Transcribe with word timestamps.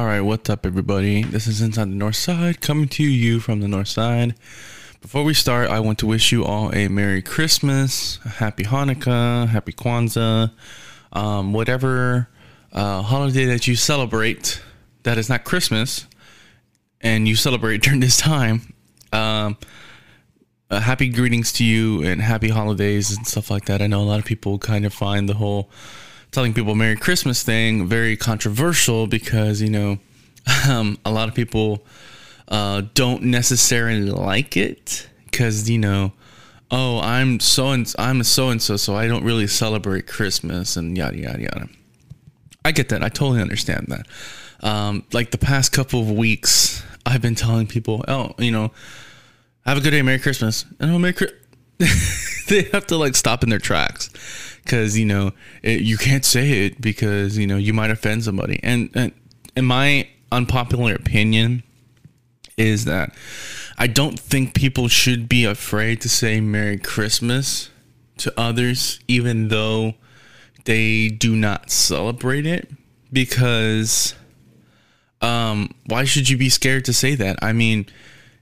All 0.00 0.06
right, 0.06 0.22
what's 0.22 0.48
up, 0.48 0.64
everybody? 0.64 1.22
This 1.24 1.46
is 1.46 1.60
Inside 1.60 1.90
the 1.90 1.94
North 1.94 2.16
Side 2.16 2.62
coming 2.62 2.88
to 2.88 3.02
you 3.02 3.38
from 3.38 3.60
the 3.60 3.68
North 3.68 3.88
Side. 3.88 4.34
Before 5.02 5.24
we 5.24 5.34
start, 5.34 5.68
I 5.68 5.80
want 5.80 5.98
to 5.98 6.06
wish 6.06 6.32
you 6.32 6.42
all 6.42 6.74
a 6.74 6.88
Merry 6.88 7.20
Christmas, 7.20 8.18
a 8.24 8.30
Happy 8.30 8.64
Hanukkah, 8.64 9.46
Happy 9.46 9.74
Kwanzaa, 9.74 10.52
um, 11.12 11.52
whatever 11.52 12.30
uh, 12.72 13.02
holiday 13.02 13.44
that 13.44 13.66
you 13.66 13.76
celebrate 13.76 14.62
that 15.02 15.18
is 15.18 15.28
not 15.28 15.44
Christmas 15.44 16.06
and 17.02 17.28
you 17.28 17.36
celebrate 17.36 17.82
during 17.82 18.00
this 18.00 18.16
time. 18.16 18.72
Um, 19.12 19.58
uh, 20.70 20.80
happy 20.80 21.10
greetings 21.10 21.52
to 21.52 21.64
you 21.64 22.02
and 22.04 22.22
happy 22.22 22.48
holidays 22.48 23.14
and 23.14 23.26
stuff 23.26 23.50
like 23.50 23.66
that. 23.66 23.82
I 23.82 23.86
know 23.86 24.00
a 24.00 24.08
lot 24.08 24.18
of 24.18 24.24
people 24.24 24.58
kind 24.58 24.86
of 24.86 24.94
find 24.94 25.28
the 25.28 25.34
whole 25.34 25.70
telling 26.32 26.54
people 26.54 26.74
Merry 26.74 26.96
Christmas 26.96 27.42
thing 27.42 27.86
very 27.86 28.16
controversial 28.16 29.06
because, 29.06 29.60
you 29.60 29.70
know, 29.70 29.98
um, 30.68 30.98
a 31.04 31.10
lot 31.10 31.28
of 31.28 31.34
people 31.34 31.84
uh, 32.48 32.82
don't 32.94 33.22
necessarily 33.22 34.02
like 34.02 34.56
it 34.56 35.08
because, 35.24 35.68
you 35.68 35.78
know, 35.78 36.12
oh, 36.70 37.00
I'm 37.00 37.40
so 37.40 37.70
and 37.70 37.92
I'm 37.98 38.20
a 38.20 38.24
so 38.24 38.50
and 38.50 38.62
so, 38.62 38.76
so 38.76 38.94
I 38.94 39.06
don't 39.06 39.24
really 39.24 39.46
celebrate 39.46 40.06
Christmas 40.06 40.76
and 40.76 40.96
yada, 40.96 41.16
yada, 41.16 41.42
yada. 41.42 41.68
I 42.64 42.72
get 42.72 42.90
that. 42.90 43.02
I 43.02 43.08
totally 43.08 43.40
understand 43.40 43.86
that. 43.88 44.06
Um, 44.62 45.04
like 45.12 45.30
the 45.30 45.38
past 45.38 45.72
couple 45.72 46.00
of 46.00 46.10
weeks, 46.10 46.84
I've 47.06 47.22
been 47.22 47.34
telling 47.34 47.66
people, 47.66 48.04
oh, 48.06 48.34
you 48.38 48.50
know, 48.50 48.72
have 49.64 49.78
a 49.78 49.80
good 49.80 49.90
day, 49.90 50.02
Merry 50.02 50.18
Christmas, 50.18 50.64
and 50.78 50.90
oh, 50.90 50.98
Merry 50.98 51.14
Christmas. 51.14 51.38
they 52.48 52.62
have 52.72 52.86
to 52.88 52.96
like 52.96 53.16
stop 53.16 53.42
in 53.42 53.48
their 53.48 53.58
tracks 53.58 54.10
because 54.64 54.98
you 54.98 55.06
know 55.06 55.32
it, 55.62 55.80
you 55.80 55.96
can't 55.96 56.24
say 56.24 56.66
it 56.66 56.80
because 56.80 57.38
you 57.38 57.46
know 57.46 57.56
you 57.56 57.72
might 57.72 57.90
offend 57.90 58.24
somebody. 58.24 58.60
And, 58.62 58.90
and 58.94 59.12
in 59.56 59.64
my 59.64 60.08
unpopular 60.32 60.94
opinion 60.94 61.62
is 62.56 62.84
that 62.84 63.14
I 63.78 63.86
don't 63.86 64.18
think 64.18 64.54
people 64.54 64.88
should 64.88 65.28
be 65.28 65.44
afraid 65.44 66.00
to 66.02 66.08
say 66.08 66.40
Merry 66.40 66.78
Christmas 66.78 67.70
to 68.18 68.32
others, 68.38 69.00
even 69.08 69.48
though 69.48 69.94
they 70.64 71.08
do 71.08 71.34
not 71.34 71.70
celebrate 71.70 72.46
it, 72.46 72.70
because 73.12 74.14
um, 75.22 75.74
why 75.86 76.04
should 76.04 76.28
you 76.28 76.36
be 76.36 76.50
scared 76.50 76.84
to 76.84 76.92
say 76.92 77.14
that? 77.14 77.38
I 77.42 77.52
mean, 77.52 77.86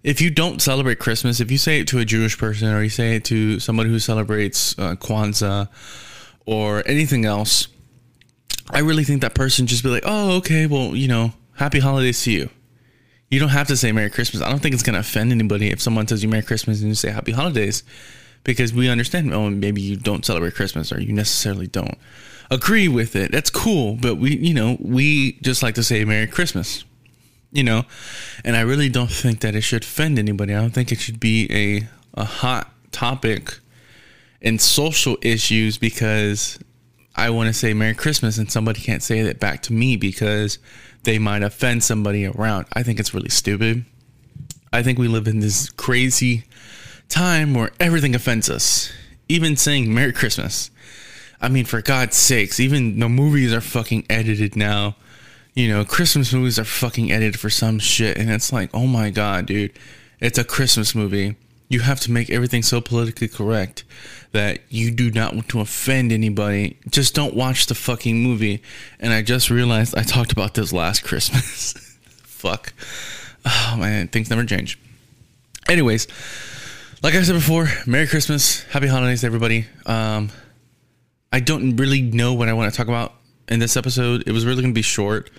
if 0.03 0.20
you 0.20 0.30
don't 0.30 0.60
celebrate 0.60 0.98
Christmas, 0.98 1.41
if 1.41 1.50
you 1.50 1.58
say 1.58 1.80
it 1.80 1.88
to 1.88 1.98
a 1.98 2.05
Jewish 2.05 2.38
person 2.38 2.69
or 2.69 2.82
you 2.82 2.88
say 2.88 3.16
it 3.16 3.25
to 3.27 3.60
somebody 3.60 3.91
who 3.91 3.98
celebrates 3.98 4.78
uh, 4.78 4.94
Kwanzaa 4.97 5.69
or 6.48 6.82
anything 6.86 7.27
else, 7.27 7.68
I 8.70 8.78
really 8.78 9.04
think 9.04 9.20
that 9.20 9.34
person 9.34 9.66
just 9.66 9.82
be 9.82 9.91
like, 9.91 10.04
oh, 10.06 10.38
okay, 10.38 10.66
well, 10.66 10.96
you 10.96 11.06
know, 11.06 11.34
happy 11.56 11.78
holidays 11.78 12.22
to 12.22 12.32
you. 12.32 12.48
You 13.30 13.38
don't 13.38 13.50
have 13.50 13.68
to 13.68 13.77
say 13.77 13.92
Merry 13.92 14.08
Christmas. 14.08 14.42
I 14.42 14.48
don't 14.48 14.60
think 14.60 14.72
it's 14.72 14.82
going 14.82 14.94
to 14.94 15.00
offend 15.00 15.30
anybody 15.30 15.69
if 15.69 15.82
someone 15.82 16.06
tells 16.06 16.22
you 16.22 16.28
Merry 16.30 16.42
Christmas 16.42 16.80
and 16.80 16.88
you 16.88 16.94
say 16.94 17.10
Happy 17.10 17.32
Holidays 17.32 17.82
because 18.44 18.72
we 18.72 18.88
understand, 18.88 19.34
oh, 19.34 19.50
maybe 19.50 19.82
you 19.82 19.96
don't 19.96 20.24
celebrate 20.24 20.54
Christmas 20.54 20.91
or 20.91 20.98
you 20.98 21.12
necessarily 21.12 21.66
don't 21.66 21.98
agree 22.50 22.88
with 22.88 23.14
it. 23.14 23.30
That's 23.30 23.50
cool. 23.50 23.98
But 24.00 24.14
we, 24.14 24.38
you 24.38 24.54
know, 24.54 24.78
we 24.81 25.32
just 25.42 25.62
like 25.62 25.75
to 25.75 25.82
say 25.82 26.03
Merry 26.06 26.26
Christmas 26.26 26.84
you 27.50 27.64
know 27.64 27.82
and 28.44 28.54
i 28.56 28.60
really 28.60 28.91
don't 28.91 29.10
think 29.10 29.41
that 29.41 29.54
it 29.54 29.62
should 29.62 29.82
offend 29.82 30.19
anybody 30.19 30.54
i 30.54 30.60
don't 30.60 30.75
think 30.75 30.92
it 30.92 30.98
should 30.98 31.19
be 31.19 31.48
a, 31.50 32.20
a 32.20 32.25
hot 32.26 32.70
topic 32.92 33.58
in 34.41 34.59
social 34.59 35.16
issues 35.22 35.78
because 35.78 36.59
i 37.16 37.28
want 37.28 37.47
to 37.49 37.53
say 37.53 37.75
merry 37.75 37.94
christmas 37.94 38.38
and 38.38 38.50
somebody 38.50 38.81
can't 38.81 39.03
say 39.03 39.22
that 39.22 39.41
back 39.41 39.62
to 39.62 39.72
me 39.72 39.97
because 39.97 40.59
they 41.04 41.19
might 41.19 41.43
offend 41.43 41.82
somebody 41.82 42.26
around. 42.26 42.66
I 42.72 42.82
think 42.82 43.00
it's 43.00 43.15
really 43.15 43.31
stupid. 43.31 43.84
I 44.72 44.82
think 44.82 44.99
we 44.99 45.09
live 45.09 45.26
in 45.26 45.41
this 45.41 45.71
crazy 45.71 46.44
time 47.09 47.54
where 47.54 47.71
everything 47.81 48.15
offends 48.15 48.50
us. 48.50 48.93
Even 49.28 49.56
saying 49.56 49.93
merry 49.93 50.12
christmas. 50.12 50.70
I 51.41 51.49
mean 51.49 51.65
for 51.65 51.81
god's 51.81 52.16
sakes 52.16 52.60
even 52.60 52.99
the 52.99 53.09
movies 53.09 53.53
are 53.53 53.60
fucking 53.60 54.06
edited 54.10 54.56
now. 54.56 54.97
You 55.55 55.69
know, 55.69 55.84
Christmas 55.84 56.32
movies 56.32 56.59
are 56.59 56.65
fucking 56.65 57.10
edited 57.10 57.41
for 57.41 57.50
some 57.50 57.81
shit. 57.81 58.16
And 58.16 58.31
it's 58.31 58.53
like, 58.53 58.70
oh 58.72 58.87
my 58.87 59.10
God, 59.10 59.47
dude, 59.47 59.72
it's 60.20 60.38
a 60.38 60.44
Christmas 60.44 60.94
movie. 60.94 61.34
You 61.69 61.81
have 61.81 61.99
to 62.00 62.12
make 62.12 62.31
everything 62.31 62.62
so 62.62 62.81
politically 62.81 63.26
correct 63.26 63.82
that 64.33 64.61
you 64.69 64.91
do 64.91 65.11
not 65.11 65.34
want 65.34 65.49
to 65.49 65.61
offend 65.61 66.12
anybody. 66.12 66.77
Just 66.89 67.15
don't 67.15 67.34
watch 67.34 67.66
the 67.66 67.75
fucking 67.75 68.22
movie. 68.22 68.62
And 69.00 69.12
I 69.12 69.22
just 69.22 69.50
realized 69.50 69.97
I 69.97 70.03
talked 70.03 70.33
about 70.33 70.55
this 70.55 70.72
last 70.72 71.05
Christmas. 71.05 71.72
Fuck. 72.22 72.72
Oh 73.44 73.77
man, 73.78 74.09
things 74.09 74.31
never 74.31 74.44
change. 74.44 74.78
Anyways, 75.69 76.06
like 77.03 77.15
I 77.15 77.22
said 77.22 77.34
before, 77.34 77.69
Merry 77.87 78.06
Christmas, 78.06 78.62
Happy 78.65 78.87
Holidays, 78.87 79.25
everybody. 79.25 79.67
Um, 79.87 80.31
I 81.33 81.41
don't 81.41 81.77
really 81.77 82.03
know 82.03 82.34
what 82.34 82.49
I 82.49 82.53
want 82.53 82.72
to 82.72 82.77
talk 82.77 82.88
about 82.88 83.15
in 83.49 83.61
this 83.61 83.77
episode. 83.77 84.25
It 84.27 84.33
was 84.33 84.47
really 84.47 84.62
going 84.62 84.72
to 84.72 84.78
be 84.78 84.83
short 84.83 85.31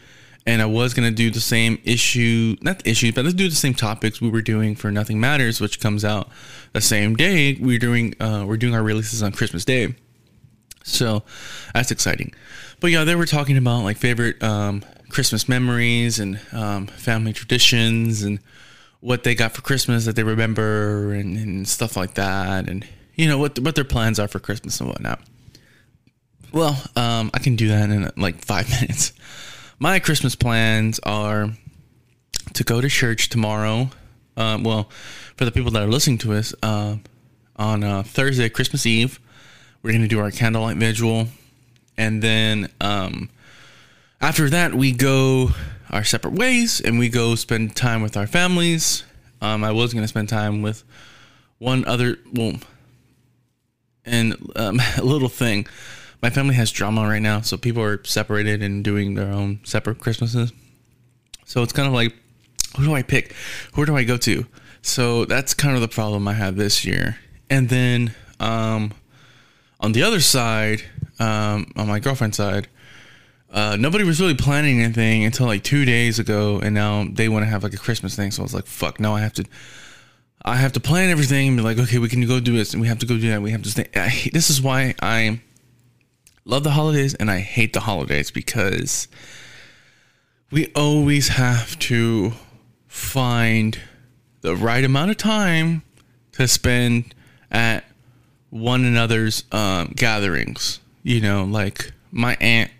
and 0.45 0.61
I 0.61 0.65
was 0.65 0.93
gonna 0.93 1.11
do 1.11 1.29
the 1.29 1.39
same 1.39 1.79
issue, 1.83 2.55
not 2.61 2.79
the 2.79 2.91
issue, 2.91 3.11
but 3.11 3.23
let's 3.25 3.35
do 3.35 3.49
the 3.49 3.55
same 3.55 3.73
topics 3.73 4.21
we 4.21 4.29
were 4.29 4.41
doing 4.41 4.75
for 4.75 4.91
Nothing 4.91 5.19
Matters, 5.19 5.59
which 5.61 5.79
comes 5.79 6.05
out 6.05 6.29
the 6.73 6.81
same 6.81 7.15
day. 7.15 7.55
We're 7.59 7.79
doing 7.79 8.15
uh, 8.19 8.45
we're 8.47 8.57
doing 8.57 8.73
our 8.73 8.83
releases 8.83 9.21
on 9.21 9.31
Christmas 9.31 9.65
Day, 9.65 9.95
so 10.83 11.23
that's 11.73 11.91
exciting. 11.91 12.33
But 12.79 12.91
yeah, 12.91 13.03
they 13.03 13.15
were 13.15 13.25
talking 13.25 13.57
about 13.57 13.83
like 13.83 13.97
favorite 13.97 14.41
um, 14.41 14.83
Christmas 15.09 15.49
memories 15.49 16.19
and 16.19 16.39
um, 16.53 16.87
family 16.87 17.33
traditions 17.33 18.21
and 18.21 18.39
what 19.01 19.23
they 19.23 19.35
got 19.35 19.53
for 19.53 19.61
Christmas 19.61 20.05
that 20.05 20.15
they 20.15 20.23
remember 20.23 21.13
and, 21.13 21.37
and 21.37 21.67
stuff 21.67 21.95
like 21.95 22.15
that, 22.15 22.69
and 22.69 22.87
you 23.15 23.27
know 23.27 23.37
what 23.37 23.59
what 23.59 23.75
their 23.75 23.83
plans 23.83 24.19
are 24.19 24.27
for 24.27 24.39
Christmas 24.39 24.79
and 24.79 24.89
whatnot. 24.89 25.21
Well, 26.51 26.81
um, 26.95 27.29
I 27.33 27.39
can 27.39 27.55
do 27.55 27.67
that 27.67 27.89
in 27.89 28.09
like 28.17 28.43
five 28.43 28.69
minutes 28.81 29.13
my 29.79 29.97
Christmas 29.99 30.35
plans 30.35 30.99
are 30.99 31.51
to 32.53 32.63
go 32.63 32.81
to 32.81 32.89
church 32.89 33.29
tomorrow. 33.29 33.89
Uh, 34.35 34.59
well, 34.61 34.89
for 35.35 35.45
the 35.45 35.51
people 35.51 35.71
that 35.71 35.81
are 35.81 35.87
listening 35.87 36.17
to 36.19 36.33
us, 36.33 36.53
uh, 36.61 36.97
on 37.55 37.83
uh, 37.83 38.03
Thursday, 38.03 38.49
Christmas 38.49 38.85
Eve, 38.85 39.19
we're 39.81 39.91
going 39.91 40.01
to 40.01 40.07
do 40.07 40.19
our 40.19 40.31
candlelight 40.31 40.77
vigil. 40.77 41.27
And 41.97 42.21
then 42.21 42.69
um, 42.79 43.29
after 44.21 44.49
that, 44.49 44.73
we 44.73 44.91
go 44.91 45.51
our 45.89 46.03
separate 46.03 46.33
ways 46.33 46.79
and 46.81 46.99
we 46.99 47.09
go 47.09 47.35
spend 47.35 47.75
time 47.75 48.01
with 48.01 48.15
our 48.15 48.27
families. 48.27 49.03
Um, 49.41 49.63
I 49.63 49.71
was 49.71 49.93
going 49.93 50.03
to 50.03 50.07
spend 50.07 50.29
time 50.29 50.61
with 50.61 50.83
one 51.57 51.85
other, 51.85 52.17
well, 52.33 52.53
and 54.05 54.35
um, 54.55 54.79
a 54.97 55.03
little 55.03 55.29
thing 55.29 55.67
my 56.21 56.29
family 56.29 56.55
has 56.55 56.71
drama 56.71 57.07
right 57.07 57.21
now, 57.21 57.41
so 57.41 57.57
people 57.57 57.81
are 57.81 58.03
separated 58.03 58.61
and 58.61 58.83
doing 58.83 59.13
their 59.15 59.31
own 59.31 59.59
separate 59.63 59.99
Christmases. 59.99 60.51
So 61.45 61.63
it's 61.63 61.73
kind 61.73 61.87
of 61.87 61.93
like, 61.93 62.13
who 62.77 62.85
do 62.85 62.93
I 62.93 63.01
pick? 63.01 63.33
Who 63.73 63.85
do 63.85 63.95
I 63.95 64.03
go 64.03 64.17
to? 64.17 64.45
So 64.81 65.25
that's 65.25 65.53
kind 65.53 65.75
of 65.75 65.81
the 65.81 65.87
problem 65.87 66.27
I 66.27 66.33
have 66.33 66.55
this 66.55 66.85
year. 66.85 67.17
And 67.49 67.69
then 67.69 68.13
um, 68.39 68.93
on 69.79 69.93
the 69.93 70.03
other 70.03 70.19
side, 70.19 70.83
um, 71.19 71.71
on 71.75 71.87
my 71.87 71.99
girlfriend's 71.99 72.37
side, 72.37 72.67
uh, 73.51 73.77
nobody 73.79 74.03
was 74.03 74.21
really 74.21 74.35
planning 74.35 74.81
anything 74.81 75.23
until 75.23 75.47
like 75.47 75.63
two 75.63 75.83
days 75.83 76.19
ago, 76.19 76.59
and 76.61 76.75
now 76.75 77.05
they 77.11 77.27
want 77.29 77.43
to 77.43 77.49
have 77.49 77.63
like 77.63 77.73
a 77.73 77.77
Christmas 77.77 78.15
thing. 78.15 78.29
So 78.29 78.41
I 78.41 78.43
was 78.43 78.53
like, 78.53 78.67
"Fuck, 78.67 78.99
no! 78.99 79.15
I 79.15 79.21
have 79.21 79.33
to, 79.33 79.45
I 80.45 80.57
have 80.57 80.73
to 80.73 80.79
plan 80.79 81.09
everything 81.09 81.47
and 81.47 81.57
be 81.57 81.63
like, 81.63 81.79
okay, 81.79 81.97
we 81.97 82.09
can 82.09 82.25
go 82.27 82.39
do 82.39 82.55
this, 82.55 82.73
and 82.73 82.81
we 82.81 82.87
have 82.87 82.99
to 82.99 83.07
go 83.07 83.15
do 83.15 83.27
that. 83.29 83.41
We 83.41 83.49
have 83.49 83.63
to 83.63 83.69
stay." 83.69 83.87
I, 83.95 84.29
this 84.33 84.51
is 84.51 84.61
why 84.61 84.93
I 85.01 85.41
love 86.49 86.63
the 86.63 86.71
holidays 86.71 87.13
and 87.13 87.29
I 87.29 87.39
hate 87.39 87.73
the 87.73 87.81
holidays 87.81 88.31
because 88.31 89.07
we 90.49 90.71
always 90.75 91.27
have 91.27 91.77
to 91.79 92.33
find 92.87 93.79
the 94.41 94.55
right 94.55 94.83
amount 94.83 95.11
of 95.11 95.17
time 95.17 95.83
to 96.31 96.47
spend 96.47 97.13
at 97.51 97.83
one 98.49 98.83
another's 98.83 99.43
um, 99.51 99.93
gatherings. 99.95 100.79
You 101.03 101.21
know, 101.21 101.43
like 101.43 101.91
my 102.11 102.35
aunt 102.41 102.71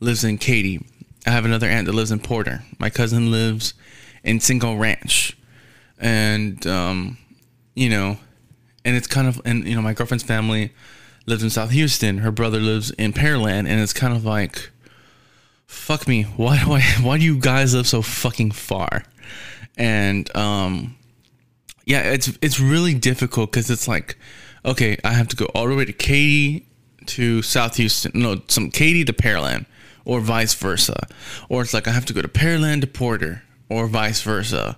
lives 0.00 0.22
in 0.22 0.36
Katy. 0.36 0.84
I 1.26 1.30
have 1.30 1.46
another 1.46 1.66
aunt 1.66 1.86
that 1.86 1.94
lives 1.94 2.10
in 2.10 2.18
Porter. 2.18 2.62
My 2.78 2.90
cousin 2.90 3.30
lives 3.30 3.72
in 4.22 4.40
Cinco 4.40 4.74
Ranch. 4.74 5.34
And, 5.98 6.64
um, 6.66 7.16
you 7.74 7.88
know, 7.88 8.18
and 8.84 8.96
it's 8.96 9.06
kind 9.06 9.26
of, 9.26 9.40
and, 9.46 9.66
you 9.66 9.74
know, 9.74 9.82
my 9.82 9.94
girlfriend's 9.94 10.24
family 10.24 10.72
lives 11.28 11.42
in 11.42 11.50
South 11.50 11.70
Houston. 11.70 12.18
Her 12.18 12.32
brother 12.32 12.58
lives 12.58 12.90
in 12.92 13.12
Pearland, 13.12 13.68
and 13.68 13.80
it's 13.80 13.92
kind 13.92 14.14
of 14.14 14.24
like, 14.24 14.70
fuck 15.66 16.08
me. 16.08 16.22
Why 16.36 16.62
do 16.64 16.72
I? 16.72 16.80
Why 17.02 17.18
do 17.18 17.24
you 17.24 17.38
guys 17.38 17.74
live 17.74 17.86
so 17.86 18.02
fucking 18.02 18.52
far? 18.52 19.04
And 19.76 20.34
um, 20.36 20.96
yeah, 21.84 22.00
it's 22.00 22.36
it's 22.42 22.58
really 22.58 22.94
difficult 22.94 23.52
because 23.52 23.70
it's 23.70 23.86
like, 23.86 24.16
okay, 24.64 24.96
I 25.04 25.12
have 25.12 25.28
to 25.28 25.36
go 25.36 25.46
all 25.54 25.68
the 25.68 25.76
way 25.76 25.84
to 25.84 25.92
Katy 25.92 26.66
to 27.06 27.42
South 27.42 27.76
Houston. 27.76 28.12
No, 28.14 28.42
some 28.48 28.70
Katy 28.70 29.04
to 29.04 29.12
Pearland, 29.12 29.66
or 30.04 30.20
vice 30.20 30.54
versa. 30.54 31.06
Or 31.48 31.62
it's 31.62 31.74
like 31.74 31.86
I 31.86 31.92
have 31.92 32.06
to 32.06 32.12
go 32.12 32.22
to 32.22 32.28
Pearland 32.28 32.80
to 32.80 32.86
Porter, 32.86 33.42
or 33.68 33.86
vice 33.86 34.22
versa. 34.22 34.76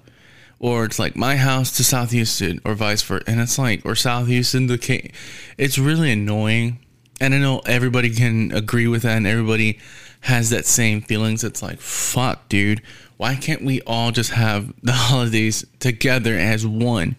Or 0.61 0.85
it's 0.85 0.99
like 0.99 1.17
my 1.17 1.37
house 1.37 1.75
to 1.79 1.85
South 1.85 2.11
Houston, 2.11 2.61
or 2.67 2.75
vice 2.75 3.03
versa. 3.03 3.25
And 3.27 3.41
it's 3.41 3.59
like, 3.59 3.85
or 3.85 3.95
South 3.95 4.29
Houston 4.29 4.69
to 4.69 4.77
K. 4.77 5.11
It's 5.57 5.79
really 5.79 6.13
annoying. 6.13 6.79
And 7.19 7.35
I 7.35 7.39
know 7.39 7.61
everybody 7.61 8.11
can 8.11 8.53
agree 8.53 8.87
with 8.87 9.03
that, 9.03 9.17
and 9.17 9.27
everybody 9.27 9.79
has 10.21 10.51
that 10.51 10.67
same 10.67 11.01
feelings. 11.01 11.43
It's 11.43 11.63
like, 11.63 11.81
fuck, 11.81 12.49
dude. 12.49 12.83
Why 13.17 13.37
can't 13.37 13.65
we 13.65 13.81
all 13.83 14.13
just 14.13 14.33
have 14.33 14.73
the 14.83 14.93
holidays 14.95 15.65
together 15.79 16.35
as 16.35 16.67
one? 16.67 17.17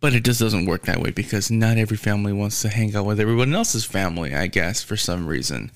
But 0.00 0.14
it 0.14 0.24
just 0.24 0.40
doesn't 0.40 0.66
work 0.66 0.82
that 0.82 1.00
way 1.00 1.10
because 1.10 1.50
not 1.50 1.76
every 1.76 1.96
family 1.96 2.32
wants 2.32 2.62
to 2.62 2.68
hang 2.68 2.94
out 2.94 3.06
with 3.06 3.18
everyone 3.18 3.54
else's 3.54 3.84
family, 3.84 4.34
I 4.34 4.46
guess, 4.46 4.82
for 4.82 4.96
some 4.96 5.26
reason. 5.26 5.72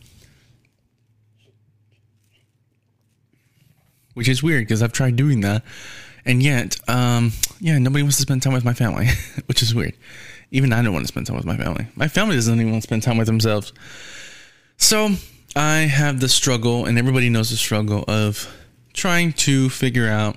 Which 4.14 4.28
is 4.28 4.42
weird 4.42 4.62
because 4.62 4.82
I've 4.82 4.92
tried 4.92 5.16
doing 5.16 5.40
that. 5.40 5.64
And 6.24 6.42
yet, 6.42 6.76
um, 6.88 7.32
yeah, 7.60 7.78
nobody 7.78 8.02
wants 8.02 8.16
to 8.16 8.22
spend 8.22 8.42
time 8.42 8.52
with 8.52 8.64
my 8.64 8.74
family, 8.74 9.08
which 9.46 9.62
is 9.62 9.74
weird. 9.74 9.94
Even 10.50 10.72
I 10.72 10.82
don't 10.82 10.92
want 10.92 11.04
to 11.04 11.08
spend 11.08 11.26
time 11.26 11.36
with 11.36 11.46
my 11.46 11.56
family. 11.56 11.86
My 11.96 12.08
family 12.08 12.36
doesn't 12.36 12.54
even 12.54 12.70
want 12.70 12.82
to 12.82 12.86
spend 12.86 13.02
time 13.02 13.16
with 13.16 13.26
themselves. 13.26 13.72
So 14.76 15.10
I 15.56 15.78
have 15.78 16.20
the 16.20 16.28
struggle, 16.28 16.84
and 16.84 16.98
everybody 16.98 17.28
knows 17.30 17.50
the 17.50 17.56
struggle 17.56 18.04
of 18.06 18.52
trying 18.92 19.32
to 19.32 19.70
figure 19.70 20.08
out 20.08 20.36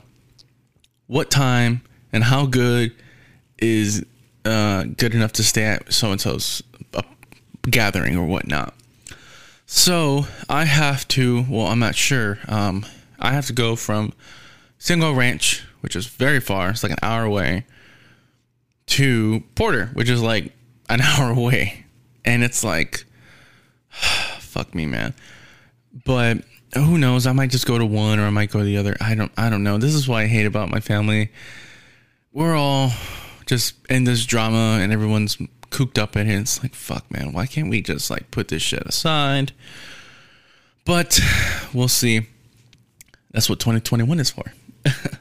what 1.08 1.30
time 1.30 1.82
and 2.12 2.24
how 2.24 2.46
good 2.46 2.94
is 3.60 4.06
uh, 4.46 4.84
good 4.84 5.14
enough 5.14 5.34
to 5.34 5.44
stay 5.44 5.64
at 5.64 5.92
so 5.92 6.12
and 6.12 6.22
so's 6.22 6.64
gathering 7.70 8.18
or 8.18 8.26
whatnot. 8.26 8.74
So 9.66 10.26
I 10.50 10.66
have 10.66 11.08
to. 11.10 11.46
Well, 11.50 11.68
I'm 11.68 11.80
not 11.80 11.96
sure. 11.96 12.40
Um, 12.48 12.86
I 13.20 13.34
have 13.34 13.48
to 13.48 13.54
go 13.54 13.76
from 13.76 14.14
Cinco 14.78 15.14
Ranch, 15.14 15.64
which 15.86 15.96
is 15.96 16.08
very 16.08 16.40
far. 16.40 16.72
It's 16.72 16.82
like 16.82 16.94
an 16.94 16.98
hour 17.04 17.26
away, 17.26 17.64
to 18.88 19.44
Porter, 19.54 19.92
which 19.94 20.10
is 20.10 20.20
like 20.20 20.52
an 20.90 21.00
hour 21.04 21.30
away, 21.30 21.86
and 22.26 22.44
it's 22.44 22.64
like, 22.64 23.06
fuck 23.90 24.74
me, 24.74 24.88
man. 24.88 25.14
But 26.04 26.40
who 26.74 26.98
knows? 26.98 27.28
I 27.28 27.34
might 27.34 27.52
just 27.52 27.68
go 27.68 27.78
to 27.78 27.86
one, 27.86 28.20
or 28.20 28.26
I 28.26 28.32
might 28.32 28.50
go 28.50 28.58
to 28.58 28.66
the 28.66 28.78
other. 28.78 28.98
I 29.00 29.14
don't. 29.14 29.32
I 29.38 29.52
don't 29.52 29.64
know. 29.64 29.78
This 29.78 29.94
is 29.94 30.08
why 30.08 30.24
I 30.24 30.26
hate 30.26 30.48
about 30.48 30.72
my 30.72 30.80
family. 30.80 31.32
We're 32.34 32.56
all 32.56 32.92
just 33.46 33.76
in 33.88 34.06
this 34.06 34.26
drama 34.26 34.80
and 34.82 34.92
everyone's 34.92 35.38
cooped 35.70 36.00
up 36.00 36.16
in 36.16 36.28
it. 36.28 36.40
It's 36.40 36.64
like, 36.64 36.74
fuck, 36.74 37.12
man, 37.12 37.32
why 37.32 37.46
can't 37.46 37.70
we 37.70 37.84
just 37.84 38.10
like 38.10 38.32
put 38.32 38.48
this 38.48 38.64
shit 38.64 38.82
aside? 38.88 39.52
But 40.84 41.20
we'll 41.76 41.90
see. 41.90 42.26
That's 43.30 43.48
what 43.48 43.60
2021 43.60 44.20
is 44.20 44.32
for. 44.32 44.52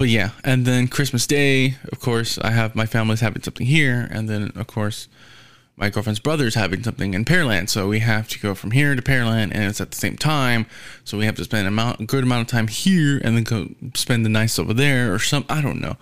but 0.00 0.08
yeah, 0.08 0.30
and 0.44 0.64
then 0.64 0.88
Christmas 0.88 1.26
Day, 1.26 1.74
of 1.92 2.00
course, 2.00 2.38
I 2.38 2.52
have 2.52 2.74
my 2.74 2.86
family's 2.86 3.20
having 3.20 3.42
something 3.42 3.66
here, 3.66 4.08
and 4.10 4.30
then 4.30 4.50
of 4.56 4.66
course 4.66 5.08
my 5.76 5.90
girlfriend's 5.90 6.20
brother's 6.20 6.54
having 6.54 6.82
something 6.82 7.12
in 7.12 7.26
Pearland, 7.26 7.68
so 7.68 7.86
we 7.86 7.98
have 7.98 8.26
to 8.30 8.38
go 8.40 8.54
from 8.54 8.70
here 8.70 8.96
to 8.96 9.02
Pearland, 9.02 9.52
and 9.52 9.64
it's 9.64 9.78
at 9.78 9.90
the 9.90 9.98
same 9.98 10.16
time, 10.16 10.64
so 11.04 11.18
we 11.18 11.26
have 11.26 11.34
to 11.34 11.44
spend 11.44 11.66
a, 11.66 11.68
amount, 11.68 12.00
a 12.00 12.06
good 12.06 12.24
amount 12.24 12.40
of 12.40 12.46
time 12.46 12.68
here, 12.68 13.20
and 13.22 13.36
then 13.36 13.44
go 13.44 13.68
spend 13.94 14.24
the 14.24 14.30
nights 14.30 14.58
over 14.58 14.72
there, 14.72 15.12
or 15.12 15.18
some. 15.18 15.44
I 15.50 15.60
don't 15.60 15.82
know 15.82 15.98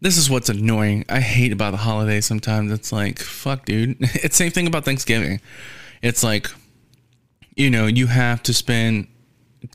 this 0.00 0.16
is 0.16 0.28
what's 0.28 0.48
annoying. 0.48 1.04
I 1.08 1.20
hate 1.20 1.52
about 1.52 1.70
the 1.70 1.76
holidays 1.76 2.26
sometimes. 2.26 2.72
It's 2.72 2.90
like, 2.90 3.20
fuck, 3.20 3.64
dude. 3.64 3.98
It's 4.00 4.34
same 4.34 4.50
thing 4.50 4.66
about 4.66 4.84
Thanksgiving. 4.84 5.40
It's 6.02 6.24
like, 6.24 6.50
you 7.54 7.70
know, 7.70 7.86
you 7.86 8.08
have 8.08 8.42
to 8.42 8.52
spend 8.52 9.06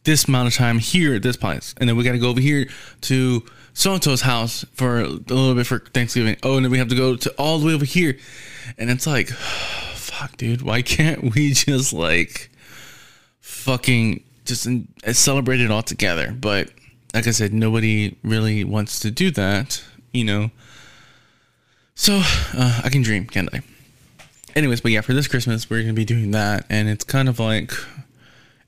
this 0.04 0.28
amount 0.28 0.48
of 0.48 0.54
time 0.54 0.80
here 0.80 1.16
at 1.16 1.24
this 1.24 1.38
place, 1.38 1.74
and 1.78 1.88
then 1.88 1.96
we 1.96 2.04
got 2.04 2.14
to 2.14 2.20
go 2.20 2.30
over 2.30 2.42
here 2.42 2.68
to 3.02 3.44
so 3.74 3.94
and 3.94 4.04
so's 4.04 4.22
house 4.22 4.66
for 4.74 5.02
a 5.02 5.08
little 5.08 5.54
bit 5.56 5.68
for 5.68 5.80
Thanksgiving. 5.80 6.38
Oh, 6.44 6.56
and 6.56 6.66
then 6.66 6.72
we 6.72 6.80
have 6.80 6.90
to 6.90 6.96
go 6.96 7.16
to 7.16 7.30
all 7.38 7.60
the 7.60 7.68
way 7.68 7.74
over 7.74 7.86
here, 7.86 8.18
and 8.78 8.90
it's 8.90 9.08
like, 9.08 9.28
fuck, 9.94 10.38
dude. 10.38 10.62
Why 10.62 10.82
can't 10.82 11.36
we 11.36 11.54
just 11.54 11.94
like 11.94 12.50
fucking 13.40 14.24
just 14.46 14.68
celebrate 15.14 15.62
it 15.62 15.72
all 15.72 15.84
together? 15.84 16.32
But 16.32 16.72
like 17.14 17.28
I 17.28 17.32
said, 17.32 17.54
nobody 17.54 18.16
really 18.24 18.64
wants 18.64 19.00
to 19.02 19.12
do 19.12 19.32
that 19.32 19.84
you 20.18 20.24
know. 20.24 20.52
So 21.96 22.22
uh, 22.24 22.82
I 22.84 22.90
can 22.90 23.02
dream, 23.02 23.26
can't 23.26 23.50
I? 23.54 23.62
Anyways, 24.56 24.82
but 24.82 24.92
yeah, 24.92 25.02
for 25.02 25.14
this 25.14 25.28
Christmas 25.28 25.70
we're 25.70 25.82
gonna 25.82 25.94
be 25.94 26.06
doing 26.06 26.32
that, 26.32 26.66
and 26.70 26.90
it's 26.90 27.04
kind 27.04 27.30
of 27.30 27.40
like 27.40 27.72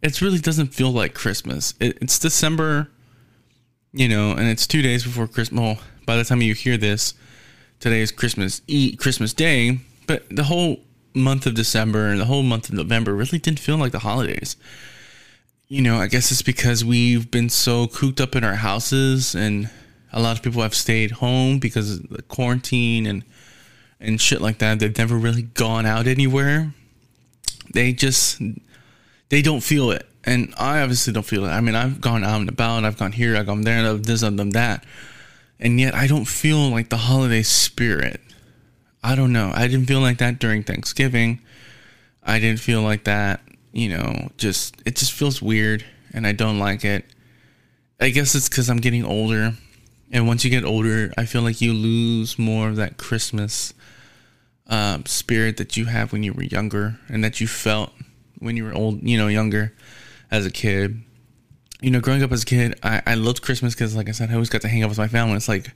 it 0.01 0.21
really 0.21 0.39
doesn't 0.39 0.73
feel 0.73 0.91
like 0.91 1.13
Christmas. 1.13 1.73
It, 1.79 1.97
it's 2.01 2.19
December, 2.19 2.89
you 3.91 4.07
know, 4.07 4.31
and 4.31 4.47
it's 4.47 4.67
two 4.67 4.81
days 4.81 5.03
before 5.03 5.27
Christmas. 5.27 5.59
Well, 5.59 5.79
by 6.05 6.15
the 6.15 6.23
time 6.23 6.41
you 6.41 6.53
hear 6.53 6.77
this, 6.77 7.13
today 7.79 8.01
is 8.01 8.11
Christmas 8.11 8.61
Eve, 8.67 8.97
Christmas 8.97 9.33
Day, 9.33 9.79
but 10.07 10.23
the 10.29 10.45
whole 10.45 10.79
month 11.13 11.45
of 11.45 11.55
December 11.55 12.07
and 12.07 12.19
the 12.19 12.25
whole 12.25 12.43
month 12.43 12.69
of 12.69 12.75
November 12.75 13.13
really 13.13 13.39
didn't 13.39 13.59
feel 13.59 13.77
like 13.77 13.91
the 13.91 13.99
holidays. 13.99 14.55
You 15.67 15.81
know, 15.81 15.97
I 15.97 16.07
guess 16.07 16.31
it's 16.31 16.41
because 16.41 16.83
we've 16.83 17.29
been 17.29 17.49
so 17.49 17.87
cooped 17.87 18.21
up 18.21 18.35
in 18.35 18.43
our 18.43 18.55
houses 18.55 19.35
and 19.35 19.69
a 20.11 20.21
lot 20.21 20.37
of 20.37 20.43
people 20.43 20.61
have 20.61 20.73
stayed 20.73 21.11
home 21.11 21.59
because 21.59 21.91
of 21.91 22.09
the 22.09 22.21
quarantine 22.23 23.05
and 23.05 23.23
and 24.01 24.19
shit 24.19 24.39
like 24.39 24.59
that. 24.59 24.79
They've 24.79 24.97
never 24.97 25.17
really 25.17 25.41
gone 25.41 25.85
out 25.85 26.07
anywhere. 26.07 26.73
They 27.73 27.91
just 27.91 28.41
they 29.29 29.41
don't 29.41 29.61
feel 29.61 29.91
it, 29.91 30.07
and 30.23 30.53
I 30.57 30.81
obviously 30.81 31.13
don't 31.13 31.25
feel 31.25 31.45
it. 31.45 31.49
I 31.49 31.61
mean, 31.61 31.75
I've 31.75 32.01
gone 32.01 32.23
out 32.23 32.39
and 32.41 32.49
about, 32.49 32.83
I've 32.83 32.97
gone 32.97 33.11
here, 33.11 33.35
I've 33.35 33.45
gone 33.45 33.61
there, 33.61 33.89
I've 33.89 34.03
this, 34.03 34.23
I've 34.23 34.35
done 34.35 34.49
that, 34.49 34.83
and 35.59 35.79
yet 35.79 35.95
I 35.95 36.07
don't 36.07 36.25
feel 36.25 36.69
like 36.69 36.89
the 36.89 36.97
holiday 36.97 37.43
spirit. 37.43 38.21
I 39.03 39.15
don't 39.15 39.31
know. 39.31 39.51
I 39.53 39.67
didn't 39.67 39.85
feel 39.85 40.01
like 40.01 40.17
that 40.17 40.39
during 40.39 40.63
Thanksgiving. 40.63 41.39
I 42.21 42.39
didn't 42.39 42.59
feel 42.59 42.81
like 42.81 43.05
that. 43.05 43.41
You 43.71 43.89
know, 43.89 44.29
just 44.37 44.75
it 44.85 44.95
just 44.95 45.13
feels 45.13 45.41
weird, 45.41 45.85
and 46.13 46.27
I 46.27 46.31
don't 46.31 46.59
like 46.59 46.83
it. 46.83 47.05
I 48.01 48.09
guess 48.09 48.35
it's 48.35 48.49
because 48.49 48.69
I'm 48.69 48.77
getting 48.77 49.05
older 49.05 49.53
and 50.11 50.27
once 50.27 50.43
you 50.43 50.49
get 50.49 50.65
older, 50.65 51.13
I 51.17 51.25
feel 51.25 51.43
like 51.43 51.61
you 51.61 51.73
lose 51.73 52.39
more 52.39 52.67
of 52.69 52.77
that 52.77 52.97
Christmas 52.97 53.73
um, 54.67 55.05
spirit 55.05 55.57
that 55.57 55.77
you 55.77 55.85
have 55.85 56.11
when 56.11 56.23
you 56.23 56.33
were 56.33 56.43
younger 56.43 56.99
and 57.07 57.23
that 57.23 57.39
you 57.39 57.47
felt 57.47 57.91
when 58.39 58.57
you 58.57 58.63
were 58.63 58.73
old, 58.73 59.01
you 59.03 59.17
know, 59.17 59.27
younger 59.27 59.73
as 60.31 60.45
a 60.45 60.51
kid. 60.51 61.01
You 61.81 61.91
know, 61.91 62.01
growing 62.01 62.23
up 62.23 62.31
as 62.31 62.43
a 62.43 62.45
kid, 62.45 62.77
I, 62.83 63.01
I 63.05 63.13
loved 63.15 63.41
Christmas 63.41 63.73
because, 63.73 63.95
like 63.95 64.09
I 64.09 64.11
said, 64.11 64.29
I 64.29 64.33
always 64.33 64.49
got 64.49 64.61
to 64.61 64.67
hang 64.67 64.83
out 64.83 64.89
with 64.89 64.97
my 64.97 65.07
family. 65.07 65.35
It's 65.35 65.47
like 65.47 65.71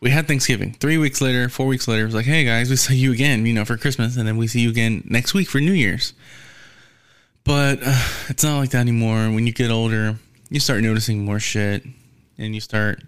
we 0.00 0.10
had 0.10 0.28
Thanksgiving. 0.28 0.74
Three 0.74 0.98
weeks 0.98 1.20
later, 1.22 1.48
four 1.48 1.66
weeks 1.66 1.88
later, 1.88 2.02
it 2.02 2.06
was 2.06 2.14
like, 2.14 2.26
hey 2.26 2.44
guys, 2.44 2.68
we 2.68 2.76
see 2.76 2.96
you 2.96 3.12
again, 3.12 3.46
you 3.46 3.54
know, 3.54 3.64
for 3.64 3.78
Christmas, 3.78 4.16
and 4.16 4.28
then 4.28 4.36
we 4.36 4.46
see 4.46 4.60
you 4.60 4.68
again 4.68 5.02
next 5.06 5.32
week 5.32 5.48
for 5.48 5.60
New 5.60 5.72
Year's. 5.72 6.12
But 7.44 7.78
uh, 7.82 8.08
it's 8.28 8.44
not 8.44 8.58
like 8.58 8.70
that 8.70 8.80
anymore. 8.80 9.30
When 9.30 9.46
you 9.46 9.52
get 9.52 9.70
older, 9.70 10.16
you 10.50 10.60
start 10.60 10.82
noticing 10.82 11.24
more 11.24 11.40
shit, 11.40 11.84
and 12.36 12.54
you 12.54 12.60
start 12.60 13.02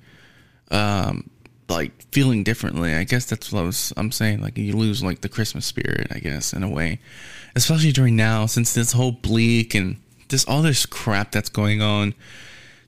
um, 0.71 1.29
like 1.69 1.93
feeling 2.13 2.43
differently. 2.43 2.95
I 2.95 3.05
guess 3.05 3.27
that's 3.27 3.53
what 3.53 3.61
I 3.61 3.65
was, 3.65 3.93
I'm 3.97 4.13
saying. 4.13 4.41
Like 4.41 4.57
you 4.57 4.77
lose 4.77 5.03
like 5.03 5.21
the 5.21 5.29
Christmas 5.29 5.67
spirit, 5.67 6.09
I 6.11 6.19
guess, 6.19 6.53
in 6.53 6.63
a 6.63 6.69
way, 6.69 7.01
especially 7.55 7.93
during 7.93 8.17
now 8.17 8.47
since 8.47 8.73
this 8.73 8.93
whole 8.93 9.13
bleak 9.13 9.75
and 9.75 9.97
this 10.29 10.45
all 10.45 10.63
this 10.63 10.87
crap 10.87 11.33
that's 11.33 11.49
going 11.49 11.83
on, 11.83 12.15